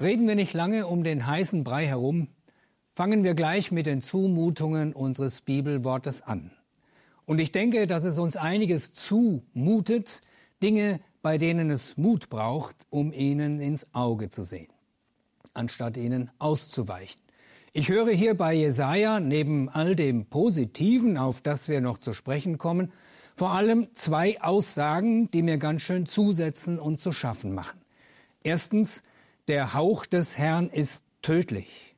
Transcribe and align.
Reden 0.00 0.26
wir 0.26 0.34
nicht 0.34 0.54
lange 0.54 0.88
um 0.88 1.04
den 1.04 1.26
heißen 1.26 1.62
Brei 1.62 1.86
herum, 1.86 2.28
fangen 2.94 3.22
wir 3.22 3.34
gleich 3.34 3.70
mit 3.70 3.86
den 3.86 4.02
Zumutungen 4.02 4.92
unseres 4.92 5.40
Bibelwortes 5.40 6.22
an. 6.22 6.50
Und 7.26 7.38
ich 7.38 7.52
denke, 7.52 7.86
dass 7.86 8.04
es 8.04 8.18
uns 8.18 8.36
einiges 8.36 8.92
zumutet, 8.92 10.20
Dinge, 10.62 11.00
bei 11.22 11.38
denen 11.38 11.70
es 11.70 11.96
Mut 11.96 12.28
braucht, 12.28 12.76
um 12.90 13.12
ihnen 13.12 13.60
ins 13.60 13.86
Auge 13.94 14.30
zu 14.30 14.42
sehen, 14.42 14.72
anstatt 15.54 15.96
ihnen 15.96 16.30
auszuweichen. 16.38 17.20
Ich 17.72 17.88
höre 17.88 18.10
hier 18.10 18.36
bei 18.36 18.52
Jesaja 18.52 19.20
neben 19.20 19.68
all 19.68 19.96
dem 19.96 20.26
Positiven, 20.26 21.16
auf 21.16 21.40
das 21.40 21.68
wir 21.68 21.80
noch 21.80 21.98
zu 21.98 22.12
sprechen 22.12 22.58
kommen, 22.58 22.92
vor 23.36 23.52
allem 23.52 23.88
zwei 23.94 24.40
Aussagen, 24.40 25.30
die 25.30 25.42
mir 25.42 25.58
ganz 25.58 25.82
schön 25.82 26.06
zusetzen 26.06 26.78
und 26.78 27.00
zu 27.00 27.10
schaffen 27.10 27.54
machen. 27.54 27.80
Erstens, 28.42 29.02
der 29.48 29.74
Hauch 29.74 30.06
des 30.06 30.38
Herrn 30.38 30.70
ist 30.70 31.04
tödlich. 31.22 31.96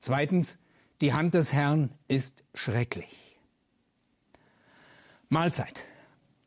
Zweitens, 0.00 0.58
die 1.00 1.12
Hand 1.12 1.34
des 1.34 1.52
Herrn 1.52 1.90
ist 2.08 2.44
schrecklich. 2.54 3.38
Mahlzeit. 5.28 5.84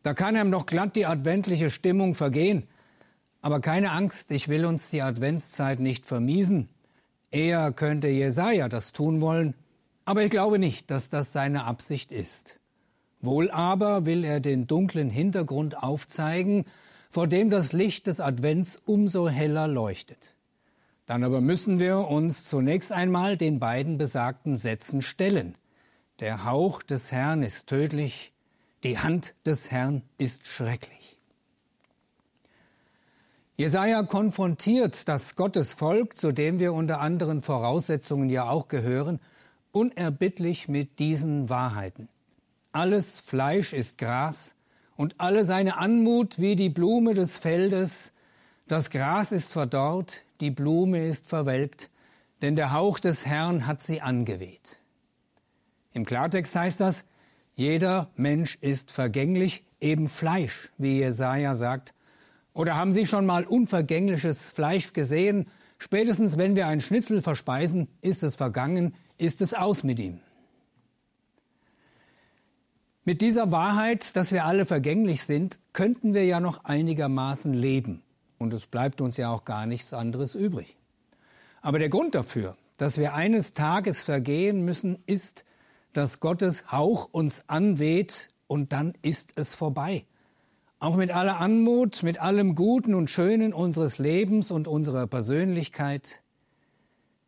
Da 0.04 0.14
kann 0.14 0.36
einem 0.36 0.50
noch 0.50 0.66
glatt 0.66 0.96
die 0.96 1.06
adventliche 1.06 1.70
Stimmung 1.70 2.16
vergehen. 2.16 2.68
Aber 3.42 3.60
keine 3.60 3.92
Angst, 3.92 4.32
ich 4.32 4.48
will 4.48 4.66
uns 4.66 4.90
die 4.90 5.02
Adventszeit 5.02 5.80
nicht 5.80 6.06
vermiesen. 6.06 6.70
Eher 7.30 7.72
könnte 7.74 8.08
Jesaja 8.08 8.70
das 8.70 8.94
tun 8.94 9.20
wollen, 9.20 9.54
aber 10.06 10.24
ich 10.24 10.32
glaube 10.32 10.60
nicht, 10.60 10.90
dass 10.90 11.10
das 11.10 11.34
seine 11.34 11.66
Absicht 11.66 12.12
ist. 12.14 12.58
Wohl 13.20 13.52
aber 13.52 14.06
will 14.06 14.24
er 14.24 14.40
den 14.40 14.68
dunklen 14.68 15.10
Hintergrund 15.10 15.78
aufzeigen, 15.78 16.66
vor 17.10 17.28
dem 17.28 17.50
das 17.50 17.74
Licht 17.74 18.08
des 18.08 18.22
Advents 18.22 18.78
umso 18.86 19.28
heller 19.28 19.68
leuchtet. 19.68 20.37
Dann 21.08 21.24
aber 21.24 21.42
müssen 21.42 21.80
wir 21.80 22.00
uns 22.00 22.46
zunächst 22.46 22.92
einmal 22.92 23.38
den 23.38 23.60
beiden 23.60 23.98
besagten 23.98 24.58
Sätzen 24.58 25.02
stellen. 25.02 25.56
Der 26.20 26.44
Hauch 26.44 26.84
des 26.84 27.12
Herrn 27.12 27.44
ist 27.44 27.68
tödlich, 27.68 28.34
die 28.84 29.00
Hand 29.00 29.34
des 29.46 29.72
Herrn 29.72 30.04
ist 30.18 30.46
schrecklich. 30.48 31.18
Jesaja 33.56 34.04
konfrontiert 34.04 35.08
das 35.08 35.36
Gottesvolk, 35.36 36.18
zu 36.18 36.32
dem 36.32 36.60
wir 36.60 36.74
unter 36.74 37.00
anderen 37.00 37.42
Voraussetzungen 37.42 38.30
ja 38.30 38.50
auch 38.50 38.68
gehören, 38.68 39.20
unerbittlich 39.72 40.68
mit 40.68 41.00
diesen 41.00 41.50
Wahrheiten. 41.50 42.10
Alles 42.74 43.18
Fleisch 43.18 43.74
ist 43.74 43.98
Gras 43.98 44.56
und 44.98 45.16
alle 45.20 45.46
seine 45.46 45.78
Anmut 45.78 46.38
wie 46.38 46.56
die 46.56 46.70
Blume 46.70 47.14
des 47.14 47.38
Feldes. 47.38 48.14
Das 48.68 48.90
Gras 48.90 49.32
ist 49.32 49.54
verdorrt, 49.54 50.22
die 50.42 50.52
Blume 50.52 51.08
ist 51.08 51.28
verwelkt, 51.28 51.90
denn 52.42 52.56
der 52.56 52.72
Hauch 52.72 53.00
des 53.00 53.26
Herrn 53.26 53.68
hat 53.68 53.82
sie 53.82 54.02
angeweht. 54.02 54.80
Im 55.94 56.06
Klartext 56.06 56.56
heißt 56.56 56.80
das, 56.80 57.06
jeder 57.56 58.12
Mensch 58.16 58.58
ist 58.62 58.92
vergänglich, 58.92 59.66
eben 59.82 60.10
Fleisch, 60.10 60.70
wie 60.78 61.00
Jesaja 61.00 61.56
sagt, 61.56 61.94
oder 62.54 62.76
haben 62.76 62.92
Sie 62.92 63.06
schon 63.06 63.28
mal 63.28 63.46
unvergängliches 63.46 64.50
Fleisch 64.50 64.94
gesehen? 64.94 65.48
Spätestens 65.78 66.38
wenn 66.38 66.56
wir 66.56 66.66
ein 66.66 66.82
Schnitzel 66.82 67.22
verspeisen, 67.22 67.88
ist 68.02 68.24
es 68.24 68.36
vergangen, 68.36 68.96
ist 69.20 69.42
es 69.42 69.54
aus 69.54 69.84
mit 69.84 70.00
ihm. 70.00 70.22
Mit 73.06 73.22
dieser 73.22 73.52
Wahrheit, 73.52 74.16
dass 74.16 74.32
wir 74.32 74.46
alle 74.46 74.66
vergänglich 74.66 75.24
sind, 75.24 75.60
könnten 75.72 76.14
wir 76.14 76.26
ja 76.26 76.40
noch 76.40 76.66
einigermaßen 76.66 77.54
leben. 77.54 78.02
Und 78.38 78.54
es 78.54 78.68
bleibt 78.68 79.02
uns 79.02 79.18
ja 79.18 79.32
auch 79.32 79.46
gar 79.46 79.66
nichts 79.66 79.94
anderes 79.94 80.36
übrig. 80.36 80.78
Aber 81.62 81.80
der 81.80 81.90
Grund 81.90 82.16
dafür, 82.16 82.56
dass 82.78 82.98
wir 82.98 83.14
eines 83.14 83.54
Tages 83.54 84.02
vergehen 84.02 84.64
müssen, 84.64 85.00
ist, 85.06 85.44
dass 85.94 86.20
Gottes 86.20 86.72
Hauch 86.72 87.10
uns 87.12 87.44
anweht 87.48 88.30
und 88.46 88.72
dann 88.72 88.94
ist 89.02 89.34
es 89.36 89.56
vorbei. 89.56 90.06
Auch 90.80 90.96
mit 90.96 91.10
aller 91.12 91.40
Anmut, 91.40 92.04
mit 92.04 92.20
allem 92.20 92.54
Guten 92.54 92.94
und 92.94 93.10
Schönen 93.10 93.52
unseres 93.52 93.98
Lebens 93.98 94.52
und 94.52 94.68
unserer 94.68 95.08
Persönlichkeit. 95.08 96.22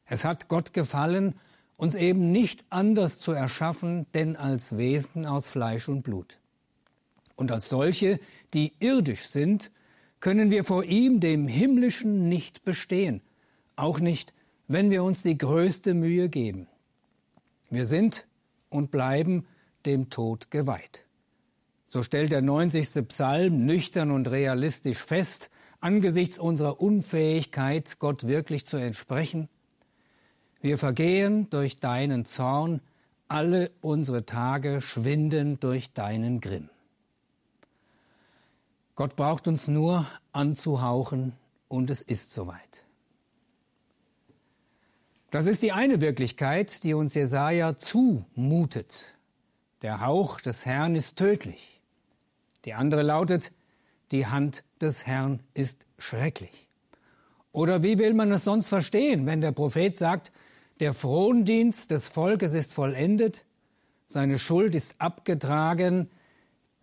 Es 0.05 0.23
hat 0.23 0.49
Gott 0.49 0.73
gefallen, 0.73 1.33
uns 1.75 1.95
eben 1.95 2.31
nicht 2.31 2.63
anders 2.69 3.17
zu 3.17 3.31
erschaffen, 3.31 4.05
denn 4.13 4.35
als 4.35 4.77
Wesen 4.77 5.25
aus 5.25 5.49
Fleisch 5.49 5.89
und 5.89 6.03
Blut. 6.03 6.37
Und 7.35 7.51
als 7.51 7.69
solche, 7.69 8.19
die 8.53 8.73
irdisch 8.79 9.27
sind, 9.27 9.71
können 10.19 10.49
wir 10.49 10.63
vor 10.63 10.83
ihm, 10.83 11.19
dem 11.19 11.47
Himmlischen, 11.47 12.27
nicht 12.27 12.63
bestehen, 12.63 13.21
auch 13.75 13.99
nicht, 13.99 14.33
wenn 14.67 14.89
wir 14.89 15.03
uns 15.03 15.23
die 15.23 15.37
größte 15.37 15.93
Mühe 15.93 16.29
geben. 16.29 16.67
Wir 17.69 17.85
sind 17.85 18.27
und 18.69 18.91
bleiben 18.91 19.45
dem 19.85 20.09
Tod 20.09 20.51
geweiht. 20.51 21.05
So 21.87 22.03
stellt 22.03 22.31
der 22.31 22.41
90. 22.41 23.07
Psalm 23.07 23.65
nüchtern 23.65 24.11
und 24.11 24.29
realistisch 24.29 24.99
fest, 24.99 25.49
angesichts 25.79 26.37
unserer 26.37 26.79
Unfähigkeit, 26.81 27.97
Gott 27.99 28.27
wirklich 28.27 28.65
zu 28.65 28.77
entsprechen, 28.77 29.49
wir 30.61 30.77
vergehen 30.77 31.49
durch 31.49 31.77
deinen 31.77 32.25
Zorn, 32.25 32.81
alle 33.29 33.71
unsere 33.79 34.25
Tage 34.25 34.81
schwinden 34.81 35.59
durch 35.59 35.93
deinen 35.93 36.41
Grimm. 36.41 36.69
Gott 38.99 39.15
braucht 39.15 39.47
uns 39.47 39.69
nur 39.69 40.05
anzuhauchen 40.33 41.31
und 41.69 41.89
es 41.89 42.01
ist 42.01 42.33
soweit. 42.33 42.83
Das 45.31 45.47
ist 45.47 45.61
die 45.61 45.71
eine 45.71 46.01
Wirklichkeit, 46.01 46.83
die 46.83 46.93
uns 46.93 47.13
Jesaja 47.13 47.77
zumutet. 47.77 48.93
Der 49.83 50.05
Hauch 50.05 50.41
des 50.41 50.65
Herrn 50.65 50.95
ist 50.95 51.15
tödlich. 51.15 51.79
Die 52.65 52.73
andere 52.73 53.01
lautet, 53.01 53.53
die 54.11 54.27
Hand 54.27 54.65
des 54.81 55.07
Herrn 55.07 55.39
ist 55.53 55.85
schrecklich. 55.97 56.67
Oder 57.53 57.81
wie 57.83 57.99
will 57.99 58.13
man 58.13 58.33
es 58.33 58.43
sonst 58.43 58.67
verstehen, 58.67 59.25
wenn 59.25 59.39
der 59.39 59.53
Prophet 59.53 59.97
sagt, 59.97 60.33
der 60.81 60.93
Frondienst 60.93 61.89
des 61.89 62.09
Volkes 62.09 62.53
ist 62.53 62.73
vollendet, 62.73 63.45
seine 64.07 64.37
Schuld 64.37 64.75
ist 64.75 64.95
abgetragen, 64.97 66.09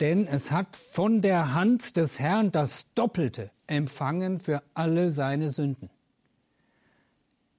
denn 0.01 0.27
es 0.27 0.51
hat 0.51 0.77
von 0.77 1.23
der 1.23 1.55
Hand 1.55 1.97
des 1.97 2.19
Herrn 2.19 2.53
das 2.53 2.87
Doppelte 2.95 3.51
empfangen 3.67 4.41
für 4.41 4.63
alle 4.75 5.11
seine 5.11 5.51
Sünden. 5.51 5.91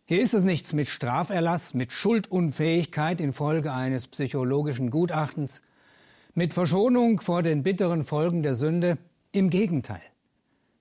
Hier 0.05 0.21
ist 0.21 0.33
es 0.33 0.43
nichts 0.43 0.71
mit 0.71 0.87
Straferlass, 0.87 1.73
mit 1.73 1.91
Schuldunfähigkeit 1.91 3.19
infolge 3.19 3.73
eines 3.73 4.07
psychologischen 4.07 4.89
Gutachtens, 4.89 5.61
mit 6.33 6.53
Verschonung 6.53 7.19
vor 7.19 7.43
den 7.43 7.63
bitteren 7.63 8.05
Folgen 8.05 8.43
der 8.43 8.53
Sünde. 8.53 8.97
Im 9.33 9.49
Gegenteil. 9.49 10.01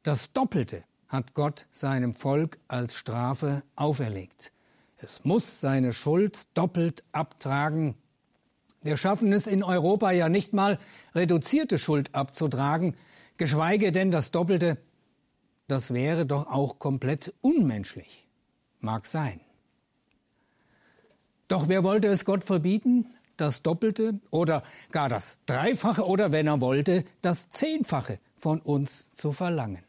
Das 0.05 0.33
Doppelte 0.33 0.85
hat 1.09 1.35
Gott 1.35 1.67
seinem 1.73 2.15
Volk 2.15 2.59
als 2.69 2.95
Strafe 2.95 3.65
auferlegt. 3.75 4.53
Es 4.99 5.25
muss 5.25 5.61
seine 5.61 5.93
Schuld 5.93 6.47
doppelt 6.55 7.03
abtragen. 7.11 7.97
Wir 8.87 8.97
schaffen 8.97 9.33
es 9.33 9.49
in 9.49 9.65
Europa 9.65 10.13
ja 10.13 10.29
nicht 10.29 10.53
mal, 10.53 10.79
reduzierte 11.13 11.77
Schuld 11.77 12.15
abzutragen, 12.15 12.95
geschweige 13.37 13.91
denn 13.91 14.13
das 14.13 14.31
Doppelte. 14.31 14.79
Das 15.67 15.93
wäre 15.93 16.25
doch 16.25 16.47
auch 16.47 16.79
komplett 16.79 17.35
unmenschlich. 17.41 18.29
Mag 18.79 19.07
sein. 19.07 19.41
Doch 21.49 21.67
wer 21.67 21.83
wollte 21.83 22.07
es 22.07 22.25
Gott 22.25 22.45
verbieten? 22.45 23.07
das 23.37 23.61
Doppelte 23.61 24.21
oder 24.31 24.63
gar 24.93 25.11
das 25.11 25.41
Dreifache 25.45 26.07
oder, 26.07 26.33
wenn 26.33 26.47
er 26.47 26.63
wollte, 26.63 27.05
das 27.21 27.51
Zehnfache 27.51 28.19
von 28.35 28.61
uns 28.61 29.09
zu 29.13 29.33
verlangen. 29.33 29.85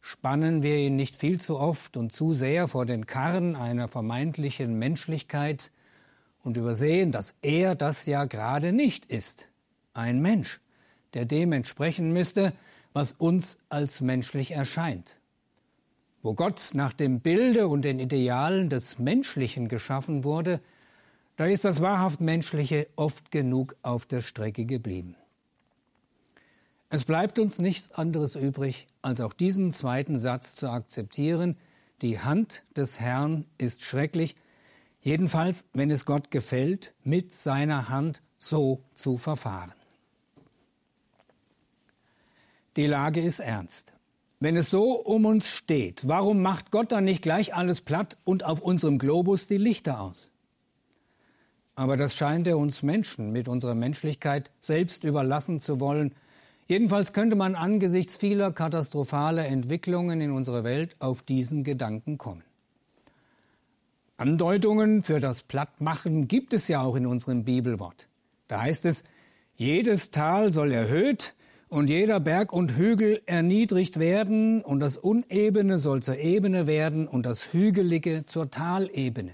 Spannen 0.00 0.62
wir 0.62 0.76
ihn 0.76 0.96
nicht 0.96 1.16
viel 1.16 1.38
zu 1.38 1.58
oft 1.58 1.98
und 1.98 2.14
zu 2.14 2.32
sehr 2.32 2.66
vor 2.66 2.86
den 2.86 3.04
Karren 3.04 3.56
einer 3.56 3.88
vermeintlichen 3.88 4.78
Menschlichkeit 4.78 5.70
und 6.42 6.56
übersehen, 6.56 7.12
dass 7.12 7.34
er 7.42 7.74
das 7.74 8.06
ja 8.06 8.24
gerade 8.24 8.72
nicht 8.72 9.06
ist, 9.06 9.48
ein 9.94 10.20
Mensch, 10.20 10.60
der 11.14 11.24
dem 11.24 11.52
entsprechen 11.52 12.12
müsste, 12.12 12.52
was 12.92 13.12
uns 13.12 13.58
als 13.68 14.00
menschlich 14.00 14.52
erscheint. 14.52 15.16
Wo 16.22 16.34
Gott 16.34 16.70
nach 16.74 16.92
dem 16.92 17.20
Bilde 17.20 17.68
und 17.68 17.82
den 17.82 17.98
Idealen 17.98 18.68
des 18.68 18.98
Menschlichen 18.98 19.68
geschaffen 19.68 20.24
wurde, 20.24 20.60
da 21.36 21.46
ist 21.46 21.64
das 21.64 21.80
wahrhaft 21.80 22.20
Menschliche 22.20 22.88
oft 22.96 23.30
genug 23.30 23.76
auf 23.82 24.04
der 24.04 24.20
Strecke 24.20 24.66
geblieben. 24.66 25.16
Es 26.90 27.04
bleibt 27.04 27.38
uns 27.38 27.58
nichts 27.58 27.92
anderes 27.92 28.34
übrig, 28.34 28.88
als 29.00 29.20
auch 29.20 29.32
diesen 29.32 29.72
zweiten 29.72 30.18
Satz 30.18 30.54
zu 30.54 30.68
akzeptieren, 30.68 31.56
die 32.02 32.18
Hand 32.18 32.64
des 32.76 32.98
Herrn 32.98 33.46
ist 33.58 33.82
schrecklich, 33.82 34.34
jedenfalls, 35.00 35.66
wenn 35.72 35.90
es 35.90 36.04
Gott 36.04 36.30
gefällt, 36.30 36.94
mit 37.02 37.32
seiner 37.32 37.88
Hand 37.88 38.22
so 38.38 38.82
zu 38.94 39.18
verfahren. 39.18 39.74
Die 42.76 42.86
Lage 42.86 43.20
ist 43.20 43.40
ernst. 43.40 43.92
Wenn 44.38 44.56
es 44.56 44.70
so 44.70 44.94
um 44.94 45.26
uns 45.26 45.48
steht, 45.48 46.08
warum 46.08 46.40
macht 46.40 46.70
Gott 46.70 46.92
dann 46.92 47.04
nicht 47.04 47.20
gleich 47.20 47.54
alles 47.54 47.82
platt 47.82 48.16
und 48.24 48.44
auf 48.44 48.62
unserem 48.62 48.98
Globus 48.98 49.46
die 49.46 49.58
Lichter 49.58 50.00
aus? 50.00 50.30
Aber 51.74 51.96
das 51.96 52.14
scheint 52.14 52.46
er 52.46 52.56
uns 52.56 52.82
Menschen 52.82 53.32
mit 53.32 53.48
unserer 53.48 53.74
Menschlichkeit 53.74 54.50
selbst 54.60 55.04
überlassen 55.04 55.60
zu 55.60 55.80
wollen. 55.80 56.14
Jedenfalls 56.68 57.12
könnte 57.12 57.36
man 57.36 57.54
angesichts 57.54 58.16
vieler 58.16 58.52
katastrophaler 58.52 59.46
Entwicklungen 59.46 60.20
in 60.20 60.30
unserer 60.30 60.64
Welt 60.64 60.96
auf 61.00 61.22
diesen 61.22 61.64
Gedanken 61.64 62.16
kommen. 62.16 62.44
Andeutungen 64.20 65.02
für 65.02 65.18
das 65.18 65.42
Plattmachen 65.42 66.28
gibt 66.28 66.52
es 66.52 66.68
ja 66.68 66.82
auch 66.82 66.94
in 66.94 67.06
unserem 67.06 67.44
Bibelwort. 67.44 68.06
Da 68.48 68.60
heißt 68.60 68.84
es, 68.84 69.02
jedes 69.54 70.10
Tal 70.10 70.52
soll 70.52 70.72
erhöht 70.72 71.34
und 71.68 71.88
jeder 71.88 72.20
Berg 72.20 72.52
und 72.52 72.76
Hügel 72.76 73.22
erniedrigt 73.24 73.98
werden 73.98 74.60
und 74.60 74.80
das 74.80 74.98
Unebene 74.98 75.78
soll 75.78 76.02
zur 76.02 76.18
Ebene 76.18 76.66
werden 76.66 77.08
und 77.08 77.24
das 77.24 77.54
Hügelige 77.54 78.26
zur 78.26 78.50
Talebene. 78.50 79.32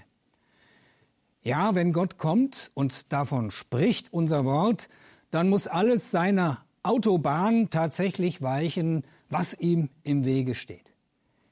Ja, 1.41 1.75
wenn 1.75 1.91
Gott 1.91 2.17
kommt 2.17 2.71
und 2.73 3.11
davon 3.11 3.51
spricht 3.51 4.13
unser 4.13 4.45
Wort, 4.45 4.87
dann 5.31 5.49
muss 5.49 5.67
alles 5.67 6.11
seiner 6.11 6.63
Autobahn 6.83 7.69
tatsächlich 7.69 8.41
weichen, 8.41 9.03
was 9.29 9.53
ihm 9.53 9.89
im 10.03 10.23
Wege 10.23 10.55
steht. 10.55 10.93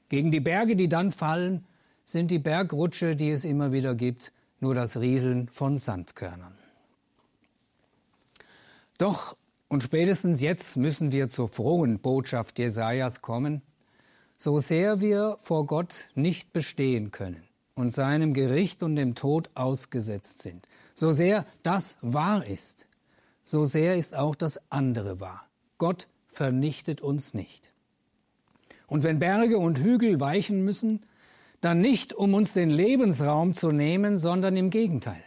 Gegen 0.08 0.30
die 0.30 0.40
Berge, 0.40 0.74
die 0.74 0.88
dann 0.88 1.12
fallen, 1.12 1.66
sind 2.06 2.30
die 2.30 2.38
Bergrutsche, 2.38 3.16
die 3.16 3.30
es 3.30 3.44
immer 3.44 3.72
wieder 3.72 3.94
gibt, 3.94 4.32
nur 4.60 4.74
das 4.74 4.96
Rieseln 4.96 5.48
von 5.48 5.76
Sandkörnern. 5.76 6.56
Doch 8.96 9.36
und 9.68 9.82
spätestens 9.82 10.40
jetzt 10.40 10.76
müssen 10.76 11.10
wir 11.10 11.28
zur 11.28 11.48
frohen 11.48 11.98
Botschaft 11.98 12.58
Jesajas 12.58 13.20
kommen, 13.20 13.62
so 14.38 14.60
sehr 14.60 15.00
wir 15.00 15.38
vor 15.42 15.66
Gott 15.66 16.08
nicht 16.14 16.52
bestehen 16.52 17.10
können 17.10 17.42
und 17.74 17.92
seinem 17.92 18.32
Gericht 18.32 18.82
und 18.82 18.94
dem 18.94 19.14
Tod 19.16 19.50
ausgesetzt 19.54 20.40
sind. 20.40 20.68
So 20.94 21.10
sehr 21.10 21.46
das 21.64 21.98
wahr 22.00 22.46
ist, 22.46 22.86
so 23.42 23.64
sehr 23.64 23.96
ist 23.96 24.16
auch 24.16 24.36
das 24.36 24.60
andere 24.70 25.18
wahr. 25.18 25.48
Gott 25.78 26.06
vernichtet 26.28 27.00
uns 27.00 27.34
nicht. 27.34 27.70
Und 28.86 29.02
wenn 29.02 29.18
Berge 29.18 29.58
und 29.58 29.80
Hügel 29.80 30.20
weichen 30.20 30.64
müssen, 30.64 31.04
dann 31.60 31.80
nicht, 31.80 32.12
um 32.12 32.34
uns 32.34 32.52
den 32.52 32.70
Lebensraum 32.70 33.54
zu 33.54 33.72
nehmen, 33.72 34.18
sondern 34.18 34.56
im 34.56 34.70
Gegenteil. 34.70 35.22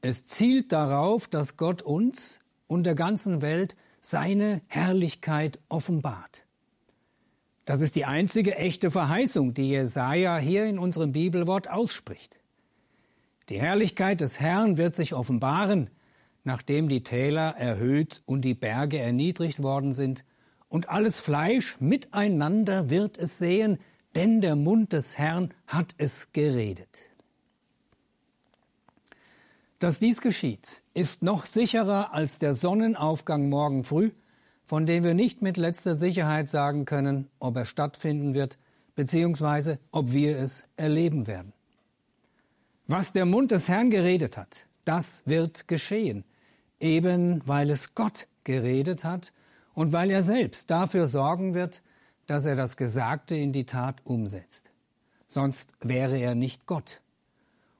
Es 0.00 0.26
zielt 0.26 0.72
darauf, 0.72 1.28
dass 1.28 1.56
Gott 1.56 1.82
uns 1.82 2.40
und 2.66 2.84
der 2.84 2.94
ganzen 2.94 3.42
Welt 3.42 3.76
seine 4.00 4.62
Herrlichkeit 4.66 5.60
offenbart. 5.68 6.44
Das 7.64 7.80
ist 7.80 7.94
die 7.94 8.04
einzige 8.04 8.56
echte 8.56 8.90
Verheißung, 8.90 9.54
die 9.54 9.68
Jesaja 9.68 10.38
hier 10.38 10.64
in 10.64 10.78
unserem 10.78 11.12
Bibelwort 11.12 11.70
ausspricht. 11.70 12.36
Die 13.48 13.60
Herrlichkeit 13.60 14.20
des 14.20 14.40
Herrn 14.40 14.76
wird 14.76 14.96
sich 14.96 15.14
offenbaren, 15.14 15.90
nachdem 16.42 16.88
die 16.88 17.04
Täler 17.04 17.54
erhöht 17.56 18.22
und 18.26 18.44
die 18.44 18.54
Berge 18.54 18.98
erniedrigt 18.98 19.62
worden 19.62 19.94
sind, 19.94 20.24
und 20.68 20.88
alles 20.88 21.20
Fleisch 21.20 21.78
miteinander 21.80 22.88
wird 22.88 23.18
es 23.18 23.38
sehen, 23.38 23.78
denn 24.14 24.40
der 24.40 24.56
Mund 24.56 24.92
des 24.92 25.18
Herrn 25.18 25.54
hat 25.66 25.94
es 25.98 26.32
geredet. 26.32 27.02
Dass 29.78 29.98
dies 29.98 30.20
geschieht, 30.20 30.82
ist 30.94 31.22
noch 31.22 31.44
sicherer 31.44 32.14
als 32.14 32.38
der 32.38 32.54
Sonnenaufgang 32.54 33.48
morgen 33.48 33.82
früh, 33.82 34.12
von 34.64 34.86
dem 34.86 35.02
wir 35.02 35.14
nicht 35.14 35.42
mit 35.42 35.56
letzter 35.56 35.96
Sicherheit 35.96 36.48
sagen 36.48 36.84
können, 36.84 37.28
ob 37.40 37.56
er 37.56 37.64
stattfinden 37.64 38.32
wird, 38.32 38.58
beziehungsweise 38.94 39.78
ob 39.90 40.12
wir 40.12 40.38
es 40.38 40.64
erleben 40.76 41.26
werden. 41.26 41.52
Was 42.86 43.12
der 43.12 43.26
Mund 43.26 43.50
des 43.50 43.68
Herrn 43.68 43.90
geredet 43.90 44.36
hat, 44.36 44.66
das 44.84 45.22
wird 45.26 45.66
geschehen, 45.66 46.24
eben 46.78 47.42
weil 47.46 47.70
es 47.70 47.94
Gott 47.94 48.28
geredet 48.44 49.02
hat 49.04 49.32
und 49.74 49.92
weil 49.92 50.10
er 50.10 50.22
selbst 50.22 50.70
dafür 50.70 51.06
sorgen 51.06 51.54
wird, 51.54 51.82
dass 52.26 52.46
er 52.46 52.56
das 52.56 52.76
Gesagte 52.76 53.34
in 53.34 53.52
die 53.52 53.66
Tat 53.66 54.00
umsetzt. 54.04 54.70
Sonst 55.26 55.72
wäre 55.80 56.18
er 56.18 56.34
nicht 56.34 56.66
Gott. 56.66 57.00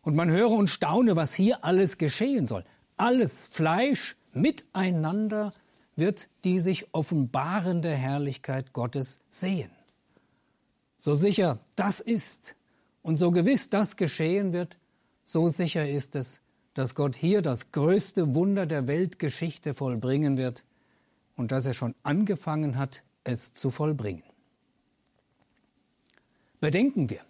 Und 0.02 0.16
man 0.16 0.30
höre 0.30 0.50
und 0.50 0.68
staune, 0.68 1.16
was 1.16 1.34
hier 1.34 1.64
alles 1.64 1.98
geschehen 1.98 2.46
soll. 2.46 2.64
Alles 2.96 3.44
Fleisch 3.44 4.16
miteinander 4.32 5.52
wird 5.96 6.28
die 6.44 6.60
sich 6.60 6.86
offenbarende 6.92 7.94
Herrlichkeit 7.94 8.72
Gottes 8.72 9.20
sehen. 9.28 9.70
So 10.98 11.14
sicher 11.14 11.58
das 11.76 12.00
ist 12.00 12.54
und 13.02 13.16
so 13.16 13.30
gewiss 13.30 13.70
das 13.70 13.96
geschehen 13.96 14.52
wird, 14.52 14.78
so 15.22 15.48
sicher 15.48 15.88
ist 15.88 16.16
es, 16.16 16.40
dass 16.74 16.94
Gott 16.94 17.16
hier 17.16 17.42
das 17.42 17.70
größte 17.72 18.34
Wunder 18.34 18.66
der 18.66 18.86
Weltgeschichte 18.86 19.74
vollbringen 19.74 20.36
wird 20.36 20.64
und 21.36 21.52
dass 21.52 21.66
er 21.66 21.74
schon 21.74 21.94
angefangen 22.02 22.78
hat, 22.78 23.02
es 23.24 23.52
zu 23.52 23.70
vollbringen. 23.70 24.24
Bedenken 26.62 27.10
wir, 27.10 27.22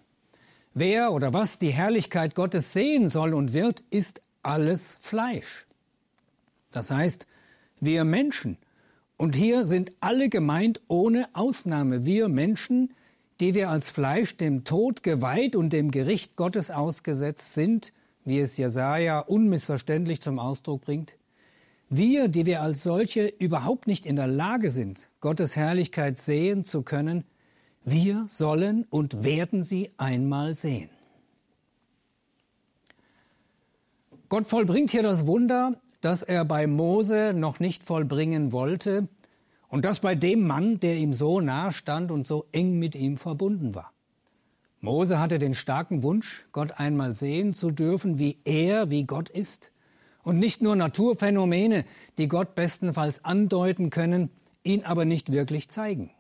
wer 0.75 1.11
oder 1.11 1.33
was 1.33 1.57
die 1.59 1.73
Herrlichkeit 1.73 2.35
Gottes 2.35 2.75
sehen 2.75 3.09
soll 3.09 3.33
und 3.33 3.55
wird, 3.55 3.83
ist 3.89 4.21
alles 4.43 4.99
Fleisch. 5.01 5.67
Das 6.71 6.91
heißt, 6.91 7.27
wir 7.81 8.05
Menschen. 8.05 8.59
Und 9.17 9.35
hier 9.35 9.65
sind 9.65 9.93
alle 10.01 10.29
gemeint 10.29 10.83
ohne 10.87 11.31
Ausnahme. 11.33 12.05
Wir 12.05 12.29
Menschen, 12.29 12.93
die 13.41 13.55
wir 13.55 13.71
als 13.71 13.89
Fleisch 13.89 14.37
dem 14.37 14.65
Tod 14.65 15.03
geweiht 15.03 15.57
und 15.57 15.73
dem 15.73 15.93
Gericht 15.93 16.37
Gottes 16.37 16.71
ausgesetzt 16.71 17.55
sind, 17.55 17.95
wie 18.27 18.39
es 18.39 18.59
Jesaja 18.59 19.21
unmissverständlich 19.21 20.21
zum 20.21 20.39
Ausdruck 20.39 20.83
bringt. 20.83 21.15
Wir, 21.89 22.29
die 22.29 22.45
wir 22.45 22.61
als 22.61 22.83
solche 22.83 23.29
überhaupt 23.29 23.87
nicht 23.87 24.05
in 24.05 24.17
der 24.17 24.27
Lage 24.27 24.69
sind, 24.69 25.09
Gottes 25.23 25.57
Herrlichkeit 25.57 26.19
sehen 26.19 26.67
zu 26.67 26.83
können, 26.83 27.25
wir 27.85 28.27
sollen 28.29 28.85
und 28.91 29.25
werden 29.25 29.65
sie 29.65 29.91
einmal 29.97 30.55
sehen. 30.55 30.91
Gott 34.29 34.47
vollbringt 34.49 34.91
hier 34.91 35.03
das 35.03 35.27
Wunder, 35.27 35.81
das 36.01 36.23
er 36.23 36.45
bei 36.45 36.67
Mose 36.67 37.33
noch 37.35 37.61
nicht 37.61 37.83
vollbringen 37.83 38.53
wollte 38.53 39.09
und 39.69 39.85
das 39.85 40.01
bei 40.01 40.15
dem 40.15 40.47
Mann, 40.47 40.81
der 40.81 40.97
ihm 40.97 41.13
so 41.13 41.41
nahe 41.41 41.73
stand 41.73 42.11
und 42.11 42.27
so 42.27 42.47
eng 42.53 42.79
mit 42.79 42.95
ihm 42.95 43.17
verbunden 43.17 43.75
war. 43.75 43.93
Mose 44.81 45.19
hatte 45.21 45.39
den 45.39 45.55
starken 45.55 46.03
Wunsch, 46.03 46.45
Gott 46.51 46.81
einmal 46.81 47.15
sehen 47.15 47.55
zu 47.55 47.71
dürfen, 47.71 48.19
wie 48.19 48.39
er, 48.45 48.91
wie 48.91 49.05
Gott 49.05 49.29
ist, 49.29 49.71
und 50.25 50.39
nicht 50.39 50.63
nur 50.63 50.77
Naturphänomene, 50.77 51.85
die 52.19 52.29
Gott 52.29 52.55
bestenfalls 52.55 53.25
andeuten 53.25 53.91
können, 53.91 54.31
ihn 54.65 54.85
aber 54.85 55.05
nicht 55.05 55.31
wirklich 55.31 55.69
zeigen. 55.69 56.11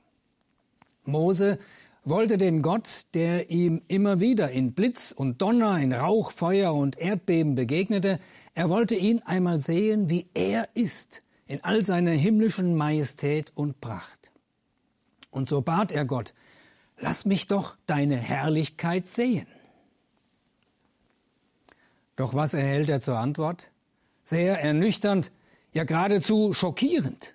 Mose 1.04 1.59
wollte 2.04 2.38
den 2.38 2.62
Gott, 2.62 3.06
der 3.14 3.50
ihm 3.50 3.82
immer 3.88 4.21
wieder 4.21 4.50
in 4.50 4.73
Blitz 4.73 5.12
und 5.12 5.40
Donner, 5.40 5.78
in 5.78 5.92
Rauch, 5.92 6.32
Feuer 6.32 6.75
und 6.75 6.99
Erdbeben 6.99 7.54
begegnete, 7.54 8.18
er 8.54 8.68
wollte 8.68 8.94
ihn 8.94 9.21
einmal 9.21 9.59
sehen, 9.59 10.09
wie 10.09 10.26
er 10.35 10.68
ist, 10.75 11.23
in 11.47 11.62
all 11.64 11.82
seiner 11.82 12.11
himmlischen 12.11 12.75
Majestät 12.75 13.52
und 13.54 13.80
Pracht. 13.80 14.30
Und 15.30 15.49
so 15.49 15.62
bat 15.62 15.92
er 15.92 16.04
Gott, 16.04 16.35
lass 16.99 17.25
mich 17.25 17.47
doch 17.47 17.76
deine 17.87 18.16
Herrlichkeit 18.16 19.09
sehen. 19.09 19.47
Doch 22.16 22.35
was 22.35 22.52
erhält 22.52 22.90
er 22.90 23.00
zur 23.00 23.18
Antwort? 23.18 23.68
Sehr 24.23 24.61
ernüchternd, 24.61 25.32
ja 25.73 25.85
geradezu 25.85 26.52
schockierend. 26.52 27.35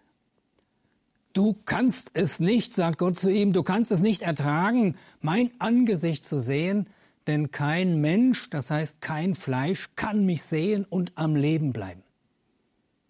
Du 1.37 1.55
kannst 1.65 2.09
es 2.15 2.39
nicht, 2.39 2.73
sagt 2.73 2.97
Gott 2.97 3.19
zu 3.19 3.29
ihm, 3.29 3.53
du 3.53 3.61
kannst 3.61 3.91
es 3.91 3.99
nicht 3.99 4.23
ertragen, 4.23 4.95
mein 5.21 5.51
Angesicht 5.59 6.25
zu 6.25 6.39
sehen, 6.39 6.89
denn 7.27 7.51
kein 7.51 8.01
Mensch, 8.01 8.49
das 8.49 8.71
heißt 8.71 9.01
kein 9.01 9.35
Fleisch, 9.35 9.89
kann 9.95 10.25
mich 10.25 10.41
sehen 10.41 10.83
und 10.89 11.11
am 11.13 11.35
Leben 11.35 11.73
bleiben. 11.73 12.01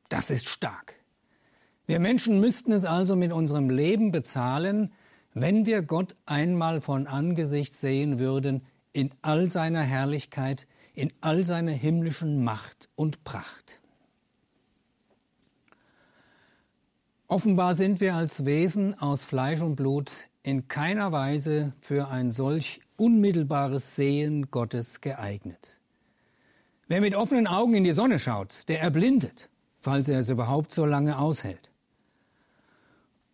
Das 0.09 0.29
ist 0.29 0.49
stark. 0.49 0.95
Wir 1.85 2.01
Menschen 2.01 2.41
müssten 2.41 2.73
es 2.73 2.83
also 2.83 3.15
mit 3.15 3.31
unserem 3.31 3.69
Leben 3.69 4.11
bezahlen, 4.11 4.91
wenn 5.33 5.65
wir 5.65 5.81
Gott 5.81 6.17
einmal 6.25 6.81
von 6.81 7.07
Angesicht 7.07 7.77
sehen 7.77 8.19
würden 8.19 8.61
in 8.91 9.11
all 9.21 9.49
seiner 9.49 9.83
Herrlichkeit, 9.83 10.67
in 10.93 11.13
all 11.21 11.45
seiner 11.45 11.71
himmlischen 11.71 12.43
Macht 12.43 12.89
und 12.97 13.23
Pracht. 13.23 13.76
Offenbar 17.29 17.75
sind 17.75 17.99
wir 17.99 18.15
als 18.15 18.45
Wesen 18.45 18.97
aus 19.01 19.25
Fleisch 19.25 19.59
und 19.59 19.75
Blut 19.75 20.09
in 20.43 20.69
keiner 20.69 21.11
Weise 21.11 21.73
für 21.81 22.07
ein 22.07 22.31
solch 22.31 22.79
unmittelbares 22.95 23.97
Sehen 23.97 24.49
Gottes 24.49 25.01
geeignet. 25.01 25.77
Wer 26.87 27.01
mit 27.01 27.15
offenen 27.15 27.45
Augen 27.45 27.73
in 27.73 27.83
die 27.83 27.91
Sonne 27.91 28.17
schaut, 28.19 28.55
der 28.69 28.79
erblindet, 28.79 29.49
falls 29.81 30.07
er 30.07 30.19
es 30.19 30.29
überhaupt 30.29 30.73
so 30.73 30.85
lange 30.85 31.19
aushält. 31.19 31.69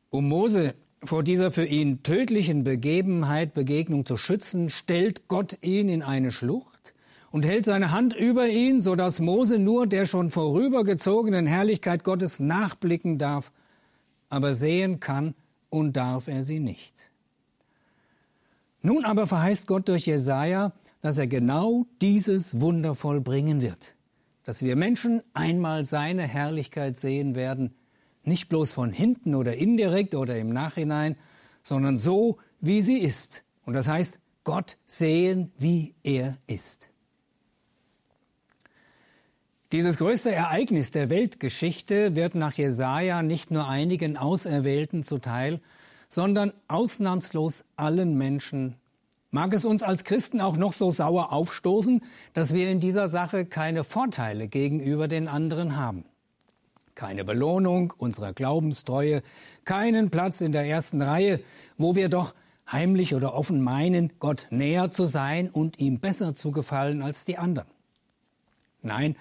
Um 0.10 0.28
Mose 0.28 0.74
vor 1.04 1.22
dieser 1.22 1.52
für 1.52 1.66
ihn 1.66 2.02
tödlichen 2.02 2.64
Begebenheit, 2.64 3.54
Begegnung 3.54 4.08
zu 4.08 4.18
schützen, 4.18 4.72
stellt 4.72 5.28
Gott 5.28 5.60
ihn 5.62 5.88
in 5.88 6.02
eine 6.02 6.32
Schlucht 6.32 6.94
und 7.30 7.46
hält 7.46 7.66
seine 7.66 7.92
Hand 7.92 8.16
über 8.16 8.48
ihn, 8.48 8.82
so 8.82 8.96
dass 8.96 9.20
Mose 9.20 9.60
nur 9.60 9.86
der 9.86 10.08
schon 10.08 10.32
vorübergezogenen 10.32 11.46
Herrlichkeit 11.46 12.04
Gottes 12.04 12.40
nachblicken 12.40 13.20
darf, 13.20 13.52
aber 14.34 14.56
sehen 14.56 15.00
kann 15.00 15.36
und 15.70 15.94
darf 15.94 16.28
er 16.28 16.44
sie 16.44 16.60
nicht. 16.60 16.94
Nun 18.82 19.06
aber 19.06 19.28
verheißt 19.28 19.68
Gott 19.68 19.88
durch 19.88 20.08
Jesaja, 20.08 20.74
dass 21.02 21.20
er 21.20 21.28
genau 21.28 21.86
dieses 22.02 22.60
Wunder 22.60 22.96
vollbringen 22.96 23.62
wird, 23.62 23.96
dass 24.44 24.64
wir 24.64 24.76
Menschen 24.76 25.22
einmal 25.34 25.86
seine 25.86 26.24
Herrlichkeit 26.24 26.98
sehen 26.98 27.36
werden, 27.36 27.76
nicht 28.24 28.50
bloß 28.50 28.72
von 28.72 28.92
hinten 28.92 29.36
oder 29.36 29.56
indirekt 29.56 30.16
oder 30.16 30.38
im 30.38 30.50
Nachhinein, 30.50 31.16
sondern 31.62 31.98
so, 31.98 32.40
wie 32.60 32.82
sie 32.82 32.98
ist. 32.98 33.44
Und 33.66 33.74
das 33.74 33.88
heißt, 33.88 34.20
Gott 34.44 34.78
sehen, 34.88 35.52
wie 35.58 35.94
er 36.04 36.38
ist. 36.48 36.90
Dieses 39.74 39.98
größte 39.98 40.32
Ereignis 40.32 40.92
der 40.92 41.10
Weltgeschichte 41.10 42.14
wird 42.14 42.36
nach 42.36 42.54
Jesaja 42.54 43.24
nicht 43.24 43.50
nur 43.50 43.68
einigen 43.68 44.18
Auserwählten 44.18 45.04
zuteil, 45.04 45.62
sondern 46.08 46.54
ausnahmslos 46.68 47.66
allen 47.76 48.16
Menschen. 48.16 48.76
Mag 49.32 49.52
es 49.52 49.66
uns 49.66 49.82
als 49.82 50.04
Christen 50.04 50.42
auch 50.42 50.58
noch 50.58 50.74
so 50.74 50.92
sauer 50.92 51.34
aufstoßen, 51.34 52.04
dass 52.36 52.54
wir 52.54 52.70
in 52.70 52.82
dieser 52.82 53.10
Sache 53.10 53.46
keine 53.46 53.84
Vorteile 53.84 54.48
gegenüber 54.48 55.08
den 55.08 55.28
anderen 55.28 55.76
haben 55.76 56.06
keine 56.96 57.26
Belohnung 57.26 57.92
unserer 57.98 58.34
Glaubenstreue, 58.34 59.24
keinen 59.66 60.12
Platz 60.12 60.42
in 60.42 60.52
der 60.52 60.66
ersten 60.66 61.02
Reihe, 61.02 61.40
wo 61.76 61.96
wir 61.96 62.08
doch 62.08 62.36
heimlich 62.72 63.16
oder 63.16 63.34
offen 63.34 63.62
meinen, 63.62 64.14
Gott 64.20 64.46
näher 64.52 64.92
zu 64.92 65.06
sein 65.06 65.50
und 65.50 65.80
ihm 65.80 66.00
besser 66.00 66.36
zu 66.36 66.52
gefallen 66.52 67.02
als 67.02 67.26
die 67.26 67.40
anderen. 67.40 67.68
Nein, 68.84 69.16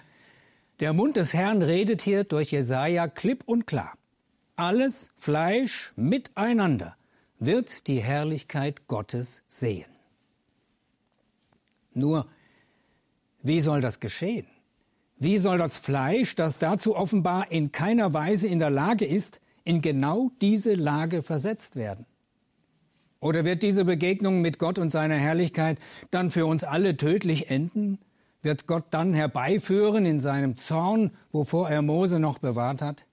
der 0.79 0.93
Mund 0.93 1.17
des 1.17 1.33
Herrn 1.33 1.61
redet 1.61 2.01
hier 2.01 2.23
durch 2.23 2.51
Jesaja 2.51 3.07
klipp 3.07 3.43
und 3.45 3.67
klar. 3.67 3.93
Alles 4.55 5.11
Fleisch 5.15 5.93
miteinander 5.95 6.95
wird 7.39 7.87
die 7.87 8.01
Herrlichkeit 8.01 8.87
Gottes 8.87 9.43
sehen. 9.47 9.89
Nur, 11.93 12.27
wie 13.41 13.59
soll 13.59 13.81
das 13.81 13.99
geschehen? 13.99 14.47
Wie 15.17 15.37
soll 15.37 15.57
das 15.57 15.77
Fleisch, 15.77 16.35
das 16.35 16.57
dazu 16.57 16.95
offenbar 16.95 17.51
in 17.51 17.71
keiner 17.71 18.13
Weise 18.13 18.47
in 18.47 18.59
der 18.59 18.69
Lage 18.69 19.05
ist, 19.05 19.39
in 19.63 19.81
genau 19.81 20.31
diese 20.41 20.73
Lage 20.73 21.21
versetzt 21.23 21.75
werden? 21.75 22.05
Oder 23.19 23.45
wird 23.45 23.63
diese 23.63 23.85
Begegnung 23.85 24.41
mit 24.41 24.59
Gott 24.59 24.77
und 24.79 24.89
seiner 24.89 25.15
Herrlichkeit 25.15 25.77
dann 26.11 26.29
für 26.29 26.45
uns 26.45 26.63
alle 26.63 26.97
tödlich 26.97 27.49
enden? 27.49 27.99
Wird 28.43 28.67
Gott 28.67 28.85
dann 28.91 29.13
herbeiführen 29.13 30.05
in 30.05 30.19
seinem 30.19 30.57
Zorn, 30.57 31.11
wovor 31.31 31.69
er 31.69 31.81
Mose 31.81 32.19
noch 32.19 32.39
bewahrt 32.39 32.81
hat? 32.81 33.05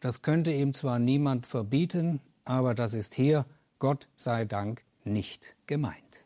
Das 0.00 0.22
könnte 0.22 0.50
ihm 0.50 0.74
zwar 0.74 0.98
niemand 0.98 1.46
verbieten, 1.46 2.20
aber 2.44 2.74
das 2.74 2.94
ist 2.94 3.14
hier, 3.14 3.44
Gott 3.78 4.08
sei 4.16 4.46
Dank, 4.46 4.82
nicht 5.04 5.54
gemeint. 5.66 6.24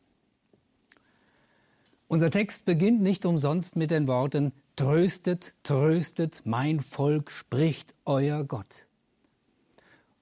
Unser 2.08 2.30
Text 2.30 2.64
beginnt 2.64 3.02
nicht 3.02 3.26
umsonst 3.26 3.76
mit 3.76 3.90
den 3.90 4.06
Worten 4.06 4.52
Tröstet, 4.76 5.54
tröstet, 5.62 6.42
mein 6.44 6.80
Volk 6.80 7.30
spricht 7.30 7.94
euer 8.04 8.44
Gott. 8.44 8.86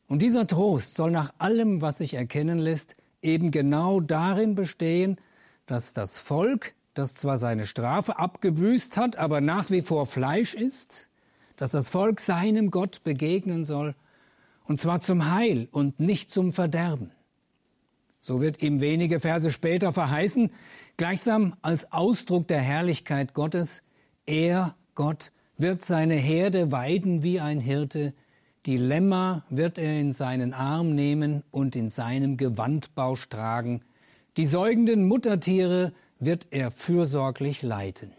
Und 0.07 0.23
dieser 0.23 0.47
Trost 0.47 0.95
soll 0.95 1.11
nach 1.11 1.35
allem, 1.38 1.83
was 1.83 1.99
sich 1.99 2.14
erkennen 2.14 2.59
lässt, 2.59 2.97
eben 3.21 3.50
genau 3.50 4.00
darin 4.00 4.55
bestehen, 4.55 5.21
dass 5.67 5.93
das 5.93 6.19
Volk, 6.19 6.74
das 6.94 7.14
zwar 7.14 7.38
seine 7.38 7.66
Strafe 7.66 8.18
abgebüßt 8.18 8.96
hat, 8.96 9.16
aber 9.16 9.40
nach 9.40 9.70
wie 9.70 9.82
vor 9.82 10.06
Fleisch 10.06 10.54
ist, 10.54 11.08
dass 11.56 11.72
das 11.72 11.88
Volk 11.88 12.20
seinem 12.20 12.70
Gott 12.70 13.02
begegnen 13.04 13.64
soll, 13.64 13.94
und 14.64 14.80
zwar 14.80 15.00
zum 15.00 15.30
Heil 15.30 15.68
und 15.72 16.00
nicht 16.00 16.30
zum 16.30 16.52
Verderben. 16.52 17.10
So 18.18 18.40
wird 18.40 18.62
ihm 18.62 18.80
wenige 18.80 19.20
Verse 19.20 19.50
später 19.50 19.92
verheißen, 19.92 20.50
gleichsam 20.96 21.54
als 21.60 21.92
Ausdruck 21.92 22.48
der 22.48 22.60
Herrlichkeit 22.60 23.34
Gottes, 23.34 23.82
er, 24.24 24.74
Gott, 24.94 25.30
wird 25.58 25.84
seine 25.84 26.14
Herde 26.14 26.72
weiden 26.72 27.22
wie 27.22 27.40
ein 27.40 27.60
Hirte, 27.60 28.14
die 28.66 28.78
Lämmer 28.78 29.44
wird 29.50 29.76
er 29.78 30.00
in 30.00 30.14
seinen 30.14 30.54
Arm 30.54 30.94
nehmen 30.94 31.44
und 31.50 31.76
in 31.76 31.90
seinem 31.90 32.38
Gewandbausch 32.38 33.28
tragen, 33.28 33.82
die 34.38 34.46
säugenden 34.46 35.06
Muttertiere 35.06 35.92
wird 36.25 36.49
er 36.50 36.71
fürsorglich 36.71 37.62
leiten. 37.62 38.12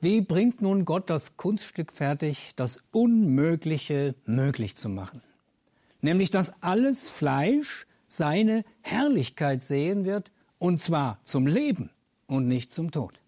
Wie 0.00 0.20
bringt 0.20 0.60
nun 0.60 0.84
Gott 0.84 1.08
das 1.08 1.36
Kunststück 1.36 1.92
fertig, 1.92 2.52
das 2.56 2.80
Unmögliche 2.90 4.16
möglich 4.24 4.76
zu 4.76 4.88
machen? 4.88 5.22
Nämlich, 6.00 6.30
dass 6.30 6.60
alles 6.60 7.08
Fleisch 7.08 7.86
seine 8.08 8.64
Herrlichkeit 8.80 9.62
sehen 9.62 10.04
wird, 10.04 10.32
und 10.58 10.80
zwar 10.80 11.20
zum 11.24 11.46
Leben 11.46 11.90
und 12.26 12.48
nicht 12.48 12.72
zum 12.72 12.90
Tod. 12.90 13.20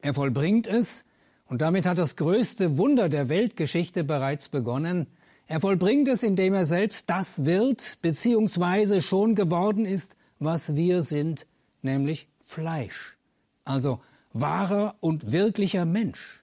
Er 0.00 0.14
vollbringt 0.14 0.66
es, 0.66 1.04
und 1.46 1.60
damit 1.60 1.84
hat 1.84 1.98
das 1.98 2.16
größte 2.16 2.78
Wunder 2.78 3.10
der 3.10 3.28
Weltgeschichte 3.28 4.04
bereits 4.04 4.48
begonnen. 4.48 5.06
Er 5.46 5.60
vollbringt 5.60 6.08
es, 6.08 6.22
indem 6.22 6.54
er 6.54 6.64
selbst 6.64 7.10
das 7.10 7.44
wird, 7.44 7.98
beziehungsweise 8.00 9.02
schon 9.02 9.34
geworden 9.34 9.84
ist, 9.84 10.16
was 10.44 10.74
wir 10.74 11.02
sind, 11.02 11.46
nämlich 11.82 12.28
Fleisch. 12.42 13.16
Also 13.64 14.00
wahrer 14.32 14.96
und 15.00 15.32
wirklicher 15.32 15.84
Mensch. 15.84 16.42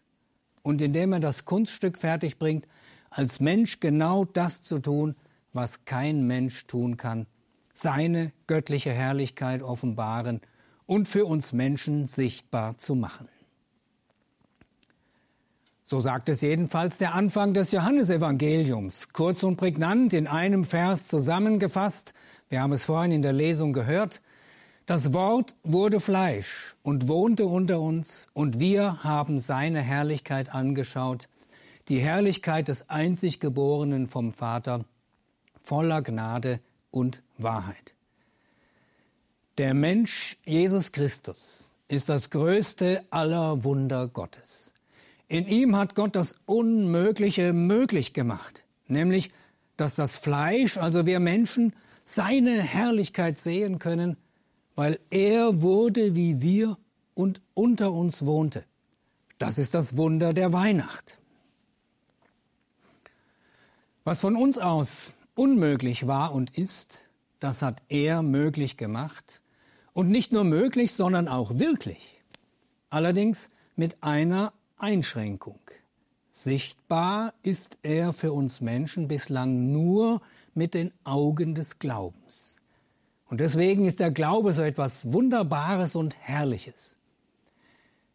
Und 0.62 0.82
indem 0.82 1.14
er 1.14 1.20
das 1.20 1.46
Kunststück 1.46 1.98
fertig 1.98 2.38
bringt, 2.38 2.68
als 3.10 3.40
Mensch 3.40 3.80
genau 3.80 4.26
das 4.26 4.62
zu 4.62 4.80
tun, 4.80 5.16
was 5.54 5.86
kein 5.86 6.28
Mensch 6.28 6.68
tun 6.68 6.98
kann, 6.98 7.26
seine 7.74 8.32
göttliche 8.48 8.92
Herrlichkeit 8.92 9.64
offenbaren 9.64 10.42
und 10.86 11.08
für 11.08 11.26
uns 11.26 11.54
Menschen 11.54 12.08
sichtbar 12.08 12.78
zu 12.78 12.96
machen. 12.96 13.28
So 15.84 16.00
sagt 16.00 16.30
es 16.30 16.42
jedenfalls 16.42 17.00
der 17.00 17.16
Anfang 17.16 17.56
des 17.56 17.72
Johannesevangeliums, 17.72 19.08
kurz 19.12 19.42
und 19.42 19.58
prägnant 19.58 20.14
in 20.14 20.28
einem 20.28 20.64
Vers 20.64 21.08
zusammengefasst. 21.08 22.14
Wir 22.50 22.62
haben 22.62 22.74
es 22.74 22.86
vorhin 22.86 23.12
in 23.12 23.22
der 23.22 23.34
Lesung 23.34 23.74
gehört. 23.74 24.22
Das 24.88 25.14
Wort 25.14 25.56
wurde 25.64 26.00
Fleisch 26.00 26.76
und 26.82 27.08
wohnte 27.08 27.46
unter 27.46 27.80
uns, 27.80 28.28
und 28.34 28.60
wir 28.60 29.04
haben 29.04 29.38
seine 29.38 29.82
Herrlichkeit 29.82 30.50
angeschaut, 30.50 31.30
die 31.90 32.00
Herrlichkeit 32.00 32.68
des 32.68 32.90
einzig 32.90 33.40
Geborenen 33.40 34.08
vom 34.08 34.34
Vater, 34.34 34.84
voller 35.62 36.02
Gnade 36.02 36.60
und 36.90 37.22
Wahrheit. 37.38 37.94
Der 39.60 39.76
Mensch 39.76 40.38
Jesus 40.44 40.92
Christus 40.92 41.78
ist 41.88 42.10
das 42.10 42.32
größte 42.32 43.04
aller 43.12 43.64
Wunder 43.64 44.08
Gottes. 44.08 44.74
In 45.28 45.48
ihm 45.48 45.76
hat 45.76 45.94
Gott 45.94 46.16
das 46.16 46.36
Unmögliche 46.48 47.54
möglich 47.54 48.14
gemacht, 48.14 48.64
nämlich, 48.88 49.30
dass 49.78 49.94
das 49.94 50.16
Fleisch, 50.16 50.78
also 50.78 51.06
wir 51.06 51.20
Menschen, 51.20 51.74
seine 52.10 52.60
Herrlichkeit 52.64 53.38
sehen 53.38 53.78
können, 53.78 54.18
weil 54.74 55.00
er 55.12 55.62
wurde 55.62 56.16
wie 56.16 56.42
wir 56.42 56.76
und 57.14 57.40
unter 57.54 57.92
uns 57.92 58.26
wohnte. 58.26 58.66
Das 59.38 59.60
ist 59.60 59.76
das 59.76 59.96
Wunder 59.96 60.34
der 60.34 60.52
Weihnacht. 60.52 61.20
Was 64.04 64.22
von 64.22 64.36
uns 64.36 64.58
aus 64.58 65.12
unmöglich 65.36 66.08
war 66.08 66.34
und 66.34 66.58
ist, 66.58 66.98
das 67.40 67.62
hat 67.62 67.84
er 67.90 68.24
möglich 68.24 68.76
gemacht 68.76 69.42
und 69.94 70.10
nicht 70.10 70.32
nur 70.32 70.46
möglich, 70.46 70.94
sondern 70.94 71.28
auch 71.28 71.60
wirklich. 71.60 72.20
Allerdings 72.90 73.50
mit 73.76 74.02
einer 74.02 74.52
Einschränkung. 74.80 75.60
Sichtbar 76.32 77.36
ist 77.44 77.78
er 77.84 78.14
für 78.14 78.34
uns 78.34 78.62
Menschen 78.62 79.08
bislang 79.08 79.72
nur 79.72 80.22
mit 80.60 80.76
den 80.76 80.92
Augen 81.06 81.56
des 81.56 81.80
Glaubens. 81.80 82.56
Und 83.26 83.40
deswegen 83.40 83.86
ist 83.86 84.00
der 84.00 84.12
Glaube 84.12 84.52
so 84.52 84.62
etwas 84.62 85.12
Wunderbares 85.12 85.96
und 85.96 86.16
Herrliches. 86.20 86.98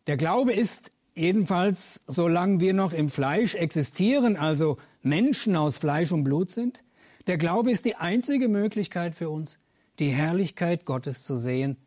Der 0.06 0.16
Glaube 0.16 0.52
ist 0.52 0.92
jedenfalls, 1.14 2.02
solange 2.06 2.60
wir 2.60 2.74
noch 2.74 2.92
im 2.92 3.08
Fleisch 3.08 3.54
existieren, 3.54 4.36
also 4.36 4.76
Menschen 5.02 5.56
aus 5.56 5.78
Fleisch 5.78 6.12
und 6.12 6.22
Blut 6.24 6.50
sind, 6.50 6.82
der 7.26 7.38
Glaube 7.38 7.70
ist 7.70 7.86
die 7.86 7.96
einzige 7.96 8.48
Möglichkeit 8.48 9.14
für 9.14 9.30
uns, 9.30 9.58
die 9.98 10.10
Herrlichkeit 10.10 10.84
Gottes 10.84 11.22
zu 11.22 11.36
sehen 11.36 11.78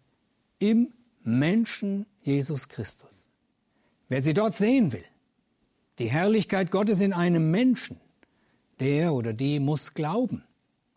im 0.57 0.91
Menschen 1.23 2.07
Jesus 2.21 2.67
Christus. 2.67 3.27
Wer 4.09 4.23
sie 4.23 4.33
dort 4.33 4.55
sehen 4.55 4.91
will, 4.91 5.05
die 5.99 6.09
Herrlichkeit 6.09 6.71
Gottes 6.71 7.01
in 7.01 7.13
einem 7.13 7.51
Menschen, 7.51 7.99
der 8.79 9.13
oder 9.13 9.33
die 9.33 9.59
muss 9.59 9.93
glauben. 9.93 10.46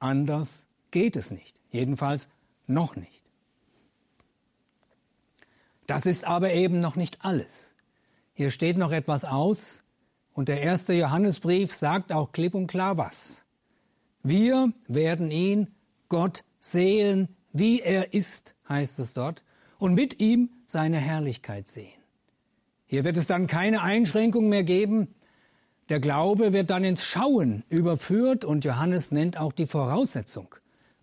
Anders 0.00 0.66
geht 0.90 1.14
es 1.16 1.30
nicht. 1.30 1.56
Jedenfalls 1.70 2.28
noch 2.66 2.96
nicht. 2.96 3.22
Das 5.86 6.06
ist 6.06 6.24
aber 6.24 6.52
eben 6.52 6.80
noch 6.80 6.96
nicht 6.96 7.24
alles. 7.24 7.74
Hier 8.32 8.50
steht 8.50 8.78
noch 8.78 8.92
etwas 8.92 9.24
aus 9.24 9.82
und 10.32 10.48
der 10.48 10.62
erste 10.62 10.92
Johannesbrief 10.92 11.74
sagt 11.74 12.12
auch 12.12 12.32
klipp 12.32 12.54
und 12.54 12.66
klar 12.66 12.96
was. 12.96 13.44
Wir 14.22 14.72
werden 14.86 15.30
ihn, 15.30 15.74
Gott, 16.08 16.44
sehen, 16.58 17.28
wie 17.52 17.80
er 17.80 18.12
ist, 18.14 18.54
heißt 18.68 18.98
es 19.00 19.14
dort, 19.14 19.42
und 19.78 19.94
mit 19.94 20.20
ihm 20.20 20.50
seine 20.66 20.98
Herrlichkeit 20.98 21.68
sehen. 21.68 22.00
Hier 22.86 23.04
wird 23.04 23.16
es 23.16 23.26
dann 23.26 23.46
keine 23.46 23.82
Einschränkung 23.82 24.48
mehr 24.48 24.64
geben. 24.64 25.14
Der 25.90 25.98
Glaube 25.98 26.52
wird 26.52 26.70
dann 26.70 26.84
ins 26.84 27.04
Schauen 27.04 27.64
überführt 27.68 28.44
und 28.44 28.64
Johannes 28.64 29.10
nennt 29.10 29.36
auch 29.36 29.52
die 29.52 29.66
Voraussetzung, 29.66 30.54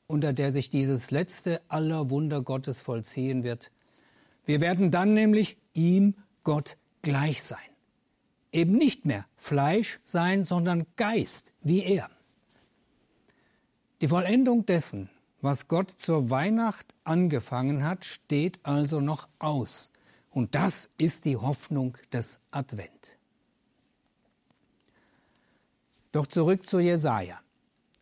unter 0.08 0.32
der 0.32 0.54
sich 0.54 0.70
dieses 0.70 1.12
letzte 1.12 1.62
aller 1.68 2.10
Wunder 2.10 2.42
Gottes 2.42 2.80
vollziehen 2.80 3.44
wird. 3.44 3.70
Wir 4.46 4.62
werden 4.62 4.90
dann 4.90 5.14
nämlich 5.14 5.58
ihm, 5.74 6.16
Gott, 6.46 6.78
gleich 7.02 7.44
sein. 7.44 7.60
Eben 8.54 8.78
nicht 8.78 9.06
mehr 9.06 9.26
Fleisch 9.36 10.00
sein, 10.06 10.46
sondern 10.46 10.86
Geist, 10.96 11.52
wie 11.62 11.84
er. 11.84 12.10
Die 14.00 14.08
Vollendung 14.08 14.66
dessen, 14.66 15.10
was 15.42 15.68
Gott 15.68 15.92
zur 15.92 16.30
Weihnacht 16.30 16.96
angefangen 17.04 17.84
hat, 17.84 18.06
steht 18.06 18.62
also 18.64 19.02
noch 19.02 19.28
aus. 19.40 19.92
Und 20.30 20.56
das 20.56 20.90
ist 20.98 21.26
die 21.26 21.36
Hoffnung 21.36 21.98
des 22.14 22.40
Advent. 22.52 22.97
Doch 26.18 26.26
zurück 26.26 26.66
zu 26.66 26.80
Jesaja. 26.80 27.40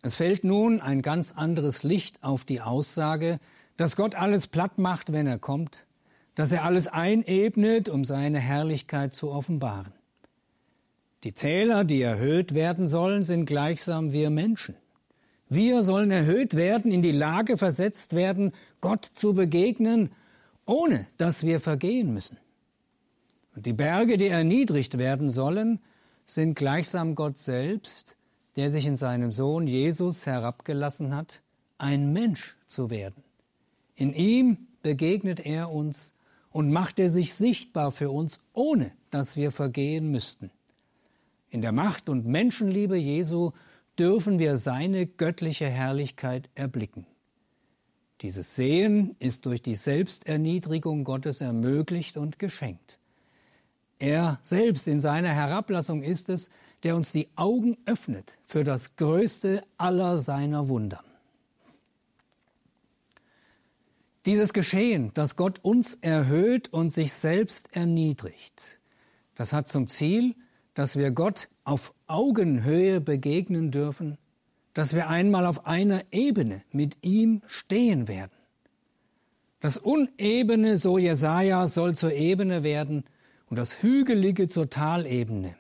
Es 0.01 0.15
fällt 0.15 0.45
nun 0.45 0.79
ein 0.79 1.01
ganz 1.01 1.33
anderes 1.33 1.83
Licht 1.83 2.23
auf 2.23 2.45
die 2.45 2.61
Aussage, 2.61 3.41
dass 3.75 3.97
Gott 3.97 4.15
alles 4.15 4.47
platt 4.47 4.77
macht, 4.77 5.11
wenn 5.11 5.27
er 5.27 5.37
kommt, 5.37 5.85
dass 6.33 6.53
er 6.53 6.63
alles 6.63 6.87
einebnet, 6.87 7.89
um 7.89 8.05
seine 8.05 8.39
Herrlichkeit 8.39 9.13
zu 9.13 9.31
offenbaren. 9.31 9.91
Die 11.25 11.33
Täler, 11.33 11.83
die 11.83 12.01
erhöht 12.01 12.53
werden 12.53 12.87
sollen, 12.87 13.23
sind 13.23 13.47
gleichsam 13.47 14.13
wir 14.13 14.29
Menschen. 14.29 14.75
Wir 15.49 15.83
sollen 15.83 16.09
erhöht 16.09 16.53
werden, 16.53 16.93
in 16.93 17.01
die 17.01 17.11
Lage 17.11 17.57
versetzt 17.57 18.15
werden, 18.15 18.53
Gott 18.79 19.11
zu 19.15 19.33
begegnen, 19.33 20.13
ohne 20.65 21.05
dass 21.17 21.43
wir 21.43 21.59
vergehen 21.59 22.13
müssen. 22.13 22.37
Und 23.57 23.65
die 23.65 23.73
Berge, 23.73 24.17
die 24.17 24.29
erniedrigt 24.29 24.97
werden 24.97 25.31
sollen, 25.31 25.81
sind 26.25 26.55
gleichsam 26.55 27.15
Gott 27.15 27.39
selbst, 27.39 28.15
der 28.55 28.71
sich 28.71 28.85
in 28.85 28.97
seinem 28.97 29.31
Sohn 29.31 29.67
Jesus 29.67 30.25
herabgelassen 30.25 31.15
hat, 31.15 31.41
ein 31.77 32.13
Mensch 32.13 32.55
zu 32.67 32.89
werden. 32.89 33.23
In 33.95 34.13
ihm 34.13 34.67
begegnet 34.81 35.39
er 35.39 35.71
uns 35.71 36.13
und 36.51 36.71
macht 36.71 36.99
er 36.99 37.09
sich 37.09 37.33
sichtbar 37.33 37.91
für 37.91 38.11
uns, 38.11 38.39
ohne 38.53 38.91
dass 39.11 39.35
wir 39.35 39.51
vergehen 39.51 40.09
müssten. 40.11 40.51
In 41.49 41.61
der 41.61 41.71
Macht 41.71 42.09
und 42.09 42.25
Menschenliebe 42.25 42.97
Jesu 42.97 43.51
dürfen 43.97 44.39
wir 44.39 44.57
seine 44.57 45.05
göttliche 45.05 45.67
Herrlichkeit 45.67 46.49
erblicken. 46.55 47.05
Dieses 48.21 48.55
Sehen 48.55 49.15
ist 49.19 49.45
durch 49.45 49.61
die 49.61 49.75
Selbsterniedrigung 49.75 51.03
Gottes 51.03 51.41
ermöglicht 51.41 52.17
und 52.17 52.39
geschenkt. 52.39 52.99
Er 53.99 54.39
selbst 54.41 54.87
in 54.87 54.99
seiner 54.99 55.29
Herablassung 55.29 56.03
ist 56.03 56.29
es, 56.29 56.49
der 56.83 56.95
uns 56.95 57.11
die 57.11 57.29
Augen 57.35 57.77
öffnet 57.85 58.33
für 58.45 58.63
das 58.63 58.95
größte 58.95 59.63
aller 59.77 60.17
seiner 60.17 60.67
Wunder. 60.67 61.03
Dieses 64.25 64.53
Geschehen, 64.53 65.11
dass 65.13 65.35
Gott 65.35 65.59
uns 65.61 65.95
erhöht 66.01 66.73
und 66.73 66.91
sich 66.91 67.13
selbst 67.13 67.75
erniedrigt, 67.75 68.61
das 69.35 69.53
hat 69.53 69.69
zum 69.69 69.87
Ziel, 69.87 70.35
dass 70.73 70.95
wir 70.95 71.11
Gott 71.11 71.49
auf 71.63 71.93
Augenhöhe 72.07 73.01
begegnen 73.01 73.71
dürfen, 73.71 74.17
dass 74.73 74.93
wir 74.93 75.09
einmal 75.09 75.45
auf 75.45 75.65
einer 75.65 76.03
Ebene 76.11 76.63
mit 76.71 76.97
ihm 77.01 77.41
stehen 77.47 78.07
werden. 78.07 78.37
Das 79.59 79.77
Unebene, 79.77 80.77
so 80.77 80.97
Jesaja, 80.97 81.65
soll 81.67 81.95
zur 81.95 82.11
Ebene 82.11 82.63
werden 82.63 83.05
und 83.49 83.57
das 83.57 83.81
Hügelige 83.81 84.47
zur 84.47 84.69
Talebene. 84.69 85.55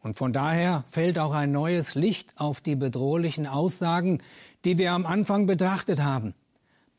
Und 0.00 0.16
von 0.16 0.32
daher 0.32 0.84
fällt 0.88 1.18
auch 1.18 1.32
ein 1.32 1.52
neues 1.52 1.94
Licht 1.94 2.32
auf 2.36 2.60
die 2.60 2.76
bedrohlichen 2.76 3.46
Aussagen, 3.46 4.22
die 4.64 4.76
wir 4.76 4.92
am 4.92 5.06
Anfang 5.06 5.46
betrachtet 5.46 6.02
haben. 6.02 6.34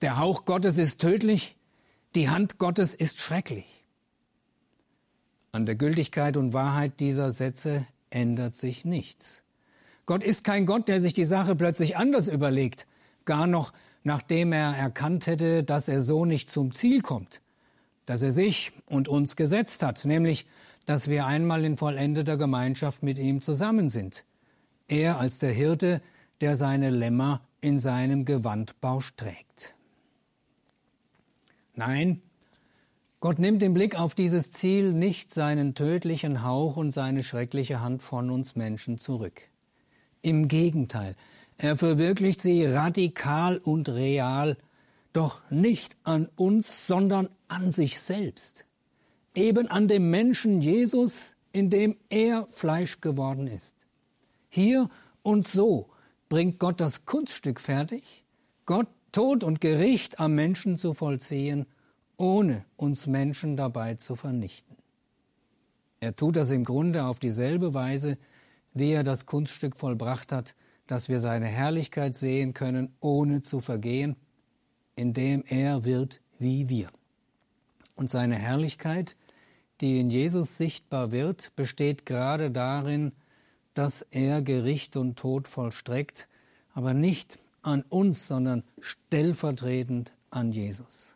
Der 0.01 0.17
Hauch 0.17 0.45
Gottes 0.45 0.77
ist 0.77 0.99
tödlich, 0.99 1.55
die 2.15 2.29
Hand 2.29 2.57
Gottes 2.57 2.95
ist 2.95 3.19
schrecklich. 3.19 3.85
An 5.51 5.65
der 5.65 5.75
Gültigkeit 5.75 6.35
und 6.35 6.53
Wahrheit 6.53 6.99
dieser 6.99 7.31
Sätze 7.31 7.85
ändert 8.09 8.55
sich 8.55 8.85
nichts. 8.85 9.43
Gott 10.05 10.23
ist 10.23 10.43
kein 10.43 10.65
Gott, 10.65 10.87
der 10.87 11.01
sich 11.01 11.13
die 11.13 11.25
Sache 11.25 11.55
plötzlich 11.55 11.97
anders 11.97 12.27
überlegt, 12.27 12.87
gar 13.25 13.47
noch 13.47 13.71
nachdem 14.05 14.53
er 14.53 14.75
erkannt 14.75 15.25
hätte, 15.25 15.63
dass 15.63 15.89
er 15.89 15.99
so 15.99 16.25
nicht 16.25 16.49
zum 16.49 16.73
Ziel 16.73 17.01
kommt, 17.01 17.41
dass 18.05 18.21
er 18.21 18.31
sich 18.31 18.71
und 18.85 19.07
uns 19.07 19.35
gesetzt 19.35 19.83
hat, 19.83 20.05
nämlich, 20.05 20.45
dass 20.85 21.07
wir 21.07 21.25
einmal 21.25 21.65
in 21.65 21.77
vollendeter 21.77 22.37
Gemeinschaft 22.37 23.03
mit 23.03 23.17
ihm 23.17 23.41
zusammen 23.41 23.89
sind. 23.89 24.23
Er 24.87 25.19
als 25.19 25.39
der 25.39 25.51
Hirte, 25.51 26.01
der 26.41 26.55
seine 26.55 26.89
Lämmer 26.89 27.41
in 27.61 27.79
seinem 27.79 28.25
Gewandbausch 28.25 29.15
trägt. 29.15 29.75
Nein, 31.73 32.21
Gott 33.19 33.39
nimmt 33.39 33.63
im 33.63 33.73
Blick 33.73 33.99
auf 33.99 34.13
dieses 34.13 34.51
Ziel 34.51 34.93
nicht 34.93 35.33
seinen 35.33 35.73
tödlichen 35.73 36.43
Hauch 36.43 36.77
und 36.77 36.91
seine 36.91 37.23
schreckliche 37.23 37.81
Hand 37.81 38.03
von 38.03 38.29
uns 38.29 38.55
Menschen 38.55 38.99
zurück. 38.99 39.41
Im 40.21 40.47
Gegenteil, 40.47 41.15
er 41.57 41.75
verwirklicht 41.75 42.41
sie 42.41 42.65
radikal 42.65 43.57
und 43.57 43.89
real, 43.89 44.57
doch 45.15 45.41
nicht 45.49 45.95
an 46.03 46.29
uns, 46.35 46.87
sondern 46.87 47.29
an 47.47 47.71
sich 47.71 47.99
selbst. 47.99 48.65
Eben 49.33 49.67
an 49.67 49.87
dem 49.87 50.09
Menschen 50.09 50.61
Jesus, 50.61 51.35
in 51.51 51.69
dem 51.69 51.97
er 52.09 52.47
Fleisch 52.51 53.01
geworden 53.01 53.47
ist. 53.47 53.75
Hier 54.49 54.89
und 55.23 55.47
so 55.47 55.89
bringt 56.29 56.59
Gott 56.59 56.79
das 56.79 57.05
Kunststück 57.05 57.59
fertig, 57.59 58.25
Gott 58.65 58.87
Tod 59.11 59.43
und 59.43 59.61
Gericht 59.61 60.19
am 60.19 60.35
Menschen 60.35 60.77
zu 60.77 60.93
vollziehen 60.93 61.65
ohne 62.17 62.65
uns 62.77 63.07
Menschen 63.07 63.57
dabei 63.57 63.95
zu 63.95 64.15
vernichten. 64.15 64.77
Er 65.99 66.15
tut 66.15 66.35
das 66.35 66.51
im 66.51 66.63
Grunde 66.63 67.05
auf 67.05 67.19
dieselbe 67.19 67.73
Weise, 67.73 68.17
wie 68.73 68.91
er 68.91 69.03
das 69.03 69.25
Kunststück 69.25 69.75
vollbracht 69.75 70.31
hat, 70.31 70.55
dass 70.87 71.09
wir 71.09 71.19
seine 71.19 71.47
Herrlichkeit 71.47 72.15
sehen 72.15 72.53
können, 72.53 72.95
ohne 72.99 73.41
zu 73.41 73.59
vergehen, 73.59 74.15
indem 74.95 75.43
er 75.47 75.83
wird 75.83 76.21
wie 76.39 76.69
wir. 76.69 76.89
Und 77.95 78.11
seine 78.11 78.35
Herrlichkeit, 78.35 79.15
die 79.81 79.99
in 79.99 80.09
Jesus 80.09 80.57
sichtbar 80.57 81.11
wird, 81.11 81.51
besteht 81.55 82.05
gerade 82.05 82.51
darin, 82.51 83.11
dass 83.73 84.03
er 84.11 84.41
Gericht 84.41 84.95
und 84.95 85.17
Tod 85.17 85.47
vollstreckt, 85.47 86.27
aber 86.73 86.93
nicht 86.93 87.39
an 87.61 87.83
uns, 87.89 88.27
sondern 88.27 88.63
stellvertretend 88.79 90.13
an 90.29 90.51
Jesus. 90.51 91.13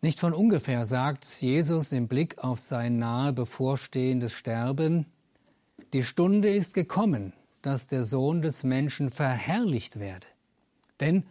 Nicht 0.00 0.20
von 0.20 0.34
ungefähr 0.34 0.84
sagt 0.84 1.24
Jesus 1.40 1.90
im 1.92 2.08
Blick 2.08 2.38
auf 2.38 2.60
sein 2.60 2.98
nahe 2.98 3.32
bevorstehendes 3.32 4.34
Sterben, 4.34 5.06
die 5.94 6.02
Stunde 6.02 6.52
ist 6.52 6.74
gekommen, 6.74 7.32
dass 7.62 7.86
der 7.86 8.04
Sohn 8.04 8.42
des 8.42 8.64
Menschen 8.64 9.10
verherrlicht 9.10 9.98
werde. 9.98 10.26
Denn 11.00 11.24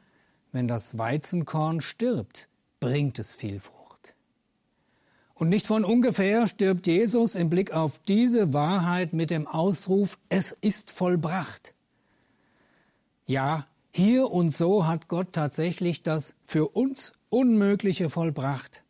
wenn 0.51 0.67
das 0.67 0.97
Weizenkorn 0.97 1.81
stirbt, 1.81 2.47
bringt 2.79 3.19
es 3.19 3.33
viel 3.33 3.59
Frucht. 3.59 4.13
Und 5.33 5.49
nicht 5.49 5.67
von 5.67 5.83
ungefähr 5.83 6.47
stirbt 6.47 6.87
Jesus 6.87 7.35
im 7.35 7.49
Blick 7.49 7.71
auf 7.71 7.99
diese 7.99 8.53
Wahrheit 8.53 9.13
mit 9.13 9.29
dem 9.29 9.47
Ausruf, 9.47 10.19
es 10.29 10.51
ist 10.61 10.91
vollbracht. 10.91 11.73
Ja, 13.25 13.67
hier 13.91 14.31
und 14.31 14.55
so 14.55 14.87
hat 14.87 15.07
Gott 15.07 15.33
tatsächlich 15.33 16.03
das 16.03 16.35
für 16.45 16.67
uns 16.69 17.13
Unmögliche 17.29 18.09
vollbracht. 18.09 18.83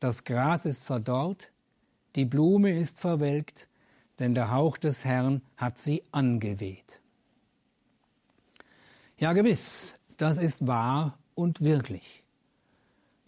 Das 0.00 0.24
Gras 0.24 0.66
ist 0.66 0.84
verdorrt, 0.84 1.52
die 2.16 2.24
Blume 2.24 2.76
ist 2.76 2.98
verwelkt, 2.98 3.68
denn 4.18 4.34
der 4.34 4.50
Hauch 4.50 4.78
des 4.78 5.04
Herrn 5.04 5.42
hat 5.56 5.78
sie 5.78 6.02
angeweht. 6.10 7.00
Ja 9.18 9.32
gewiss, 9.32 9.97
das 10.18 10.38
ist 10.38 10.66
wahr 10.66 11.18
und 11.34 11.62
wirklich. 11.62 12.22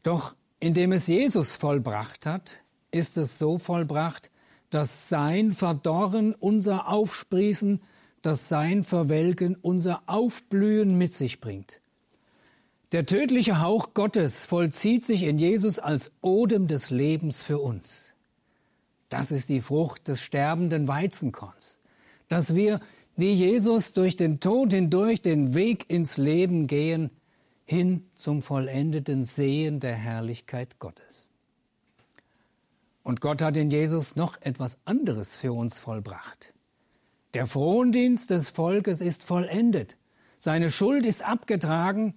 Doch 0.02 0.34
indem 0.60 0.92
es 0.92 1.06
Jesus 1.06 1.56
vollbracht 1.56 2.26
hat, 2.26 2.58
ist 2.90 3.16
es 3.16 3.38
so 3.38 3.58
vollbracht, 3.58 4.30
dass 4.68 5.08
sein 5.08 5.52
Verdorren 5.52 6.34
unser 6.34 6.88
Aufsprießen, 6.88 7.80
dass 8.22 8.48
sein 8.48 8.84
Verwelken 8.84 9.56
unser 9.56 10.02
Aufblühen 10.06 10.98
mit 10.98 11.14
sich 11.14 11.40
bringt. 11.40 11.80
Der 12.92 13.06
tödliche 13.06 13.60
Hauch 13.60 13.94
Gottes 13.94 14.44
vollzieht 14.44 15.04
sich 15.04 15.22
in 15.22 15.38
Jesus 15.38 15.78
als 15.78 16.12
Odem 16.20 16.66
des 16.66 16.90
Lebens 16.90 17.40
für 17.40 17.58
uns. 17.58 18.08
Das 19.08 19.30
ist 19.30 19.48
die 19.48 19.60
Frucht 19.60 20.08
des 20.08 20.20
sterbenden 20.20 20.88
Weizenkorns, 20.88 21.78
dass 22.28 22.54
wir 22.54 22.80
wie 23.20 23.32
Jesus 23.32 23.92
durch 23.92 24.16
den 24.16 24.40
Tod 24.40 24.72
hindurch 24.72 25.20
den 25.20 25.54
Weg 25.54 25.88
ins 25.90 26.16
Leben 26.16 26.66
gehen, 26.66 27.10
hin 27.64 28.08
zum 28.16 28.42
vollendeten 28.42 29.24
Sehen 29.24 29.78
der 29.78 29.94
Herrlichkeit 29.94 30.78
Gottes. 30.78 31.28
Und 33.02 33.20
Gott 33.20 33.42
hat 33.42 33.56
in 33.56 33.70
Jesus 33.70 34.16
noch 34.16 34.40
etwas 34.40 34.78
anderes 34.84 35.36
für 35.36 35.52
uns 35.52 35.78
vollbracht. 35.78 36.52
Der 37.34 37.46
Frondienst 37.46 38.30
des 38.30 38.48
Volkes 38.48 39.00
ist 39.00 39.22
vollendet. 39.22 39.96
Seine 40.38 40.70
Schuld 40.70 41.06
ist 41.06 41.22
abgetragen, 41.22 42.14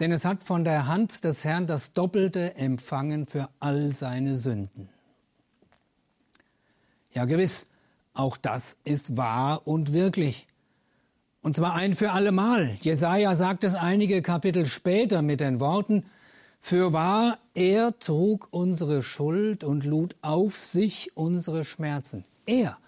denn 0.00 0.12
es 0.12 0.24
hat 0.24 0.44
von 0.44 0.64
der 0.64 0.86
Hand 0.86 1.24
des 1.24 1.44
Herrn 1.44 1.66
das 1.66 1.92
Doppelte 1.92 2.54
empfangen 2.54 3.26
für 3.26 3.48
all 3.58 3.92
seine 3.92 4.36
Sünden. 4.36 4.90
Ja 7.12 7.24
gewiss, 7.24 7.66
auch 8.18 8.36
das 8.36 8.78
ist 8.84 9.16
wahr 9.16 9.66
und 9.66 9.92
wirklich. 9.92 10.46
Und 11.40 11.54
zwar 11.56 11.74
ein 11.74 11.94
für 11.94 12.12
allemal. 12.12 12.76
Jesaja 12.80 13.34
sagt 13.34 13.64
es 13.64 13.74
einige 13.74 14.22
Kapitel 14.22 14.66
später 14.66 15.22
mit 15.22 15.40
den 15.40 15.60
Worten, 15.60 16.04
für 16.60 16.92
wahr, 16.92 17.38
er 17.54 17.98
trug 17.98 18.48
unsere 18.50 19.02
Schuld 19.02 19.62
und 19.62 19.84
lud 19.84 20.16
auf 20.22 20.58
sich 20.58 21.16
unsere 21.16 21.64
Schmerzen. 21.64 22.24
Er 22.46 22.78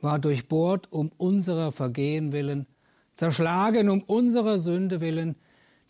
war 0.00 0.18
durchbohrt 0.18 0.92
um 0.92 1.10
unserer 1.18 1.72
Vergehen 1.72 2.32
willen, 2.32 2.66
zerschlagen 3.14 3.90
um 3.90 4.02
unserer 4.02 4.58
Sünde 4.58 5.00
willen. 5.00 5.34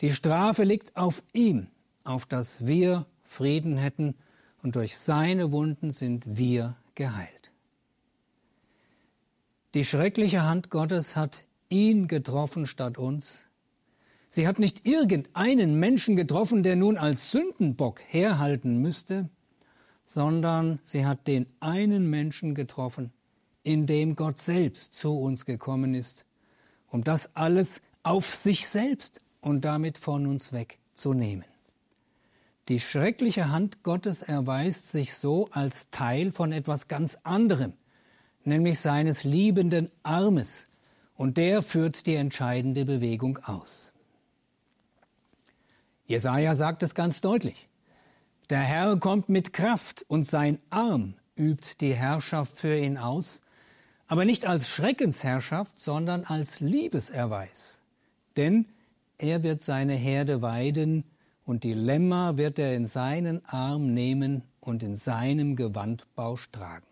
Die 0.01 0.11
Strafe 0.11 0.63
liegt 0.63 0.97
auf 0.97 1.21
ihm, 1.31 1.67
auf 2.03 2.25
dass 2.25 2.65
wir 2.65 3.05
Frieden 3.23 3.77
hätten, 3.77 4.15
und 4.61 4.75
durch 4.75 4.97
seine 4.97 5.53
Wunden 5.53 5.91
sind 5.91 6.23
wir 6.25 6.75
geheilt. 6.95 7.38
Die 9.75 9.85
schreckliche 9.85 10.43
Hand 10.43 10.71
Gottes 10.71 11.15
hat 11.15 11.45
ihn 11.69 12.07
getroffen 12.07 12.65
statt 12.65 12.97
uns. 12.97 13.45
Sie 14.27 14.47
hat 14.47 14.57
nicht 14.57 14.87
irgendeinen 14.87 15.79
Menschen 15.79 16.15
getroffen, 16.15 16.63
der 16.63 16.75
nun 16.75 16.97
als 16.97 17.29
Sündenbock 17.29 18.01
herhalten 18.07 18.77
müsste, 18.77 19.29
sondern 20.05 20.79
sie 20.83 21.05
hat 21.05 21.27
den 21.27 21.45
einen 21.59 22.09
Menschen 22.09 22.55
getroffen, 22.55 23.13
in 23.61 23.85
dem 23.85 24.15
Gott 24.15 24.39
selbst 24.39 24.95
zu 24.95 25.15
uns 25.19 25.45
gekommen 25.45 25.93
ist, 25.93 26.25
um 26.87 27.03
das 27.03 27.35
alles 27.35 27.83
auf 28.01 28.33
sich 28.33 28.67
selbst 28.67 29.21
und 29.39 29.65
damit 29.65 29.99
von 29.99 30.25
uns 30.25 30.51
wegzunehmen. 30.51 31.45
Die 32.69 32.79
schreckliche 32.79 33.49
Hand 33.49 33.83
Gottes 33.83 34.23
erweist 34.23 34.91
sich 34.91 35.13
so 35.13 35.47
als 35.51 35.91
Teil 35.91 36.31
von 36.31 36.51
etwas 36.51 36.87
ganz 36.87 37.19
anderem, 37.23 37.73
nämlich 38.43 38.79
seines 38.79 39.23
liebenden 39.23 39.91
Armes, 40.03 40.67
und 41.15 41.35
der 41.35 41.63
führt 41.63 42.05
die 42.05 42.15
entscheidende 42.15 42.85
Bewegung 42.85 43.39
aus. 43.39 43.91
Jesaja 46.05 46.55
sagt 46.55 46.81
es 46.81 46.95
ganz 46.95 47.19
deutlich. 47.19 47.67
Der 48.49 48.61
Herr 48.61 48.97
kommt 48.97 49.29
mit 49.29 49.53
Kraft 49.53 50.05
und 50.07 50.27
sein 50.27 50.59
Arm 50.69 51.15
übt 51.37 51.75
die 51.81 51.93
Herrschaft 51.93 52.57
für 52.57 52.75
ihn 52.75 52.97
aus, 52.97 53.41
aber 54.07 54.25
nicht 54.25 54.47
als 54.47 54.69
Schreckensherrschaft, 54.69 55.77
sondern 55.77 56.23
als 56.23 56.59
Liebeserweis. 56.59 57.81
Denn 58.37 58.65
er 59.17 59.43
wird 59.43 59.61
seine 59.61 59.93
Herde 59.93 60.41
weiden 60.41 61.03
und 61.45 61.63
die 61.63 61.73
Lämmer 61.73 62.37
wird 62.37 62.57
er 62.59 62.75
in 62.75 62.87
seinen 62.87 63.45
Arm 63.45 63.93
nehmen 63.93 64.43
und 64.61 64.83
in 64.83 64.95
seinem 64.95 65.55
Gewandbausch 65.55 66.49
tragen. 66.51 66.85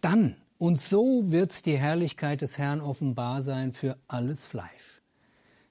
Dann 0.00 0.36
und 0.58 0.80
so 0.80 1.30
wird 1.30 1.64
die 1.64 1.78
Herrlichkeit 1.78 2.42
des 2.42 2.58
Herrn 2.58 2.80
offenbar 2.80 3.42
sein 3.42 3.72
für 3.72 3.96
alles 4.08 4.46
Fleisch. 4.46 5.00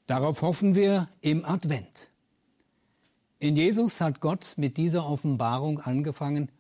Darauf 0.08 0.42
hoffen 0.42 0.74
wir 0.74 1.10
im 1.22 1.46
Advent. 1.46 2.10
In 3.38 3.56
Jesus 3.56 4.02
hat 4.02 4.20
Gott 4.20 4.54
mit 4.58 4.78
dieser 4.78 5.06
Offenbarung 5.06 5.80
angefangen, 5.80 6.52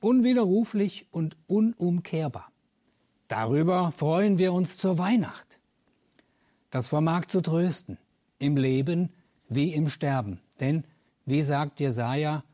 unwiderruflich 0.00 1.06
und 1.10 1.36
unumkehrbar. 1.46 2.50
Darüber 3.28 3.92
freuen 3.92 4.38
wir 4.38 4.52
uns 4.52 4.78
zur 4.78 4.98
Weihnacht. 4.98 5.60
Das 6.70 6.88
vermag 6.88 7.26
zu 7.26 7.42
trösten, 7.42 7.98
im 8.38 8.56
Leben 8.56 9.12
wie 9.48 9.74
im 9.74 9.88
Sterben. 9.88 10.40
Denn, 10.60 10.84
wie 11.24 11.42
sagt 11.42 11.80
Jesaja, 11.80 12.44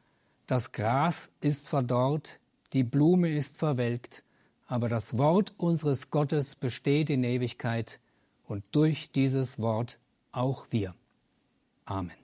das 0.46 0.72
Gras 0.72 1.30
ist 1.40 1.68
verdorrt, 1.68 2.40
die 2.72 2.84
Blume 2.84 3.30
ist 3.30 3.58
verwelkt, 3.58 4.24
aber 4.72 4.88
das 4.88 5.18
Wort 5.18 5.52
unseres 5.58 6.08
Gottes 6.08 6.54
besteht 6.54 7.10
in 7.10 7.24
Ewigkeit 7.24 8.00
und 8.46 8.64
durch 8.72 9.10
dieses 9.12 9.58
Wort 9.58 9.98
auch 10.32 10.64
wir. 10.70 10.94
Amen. 11.84 12.21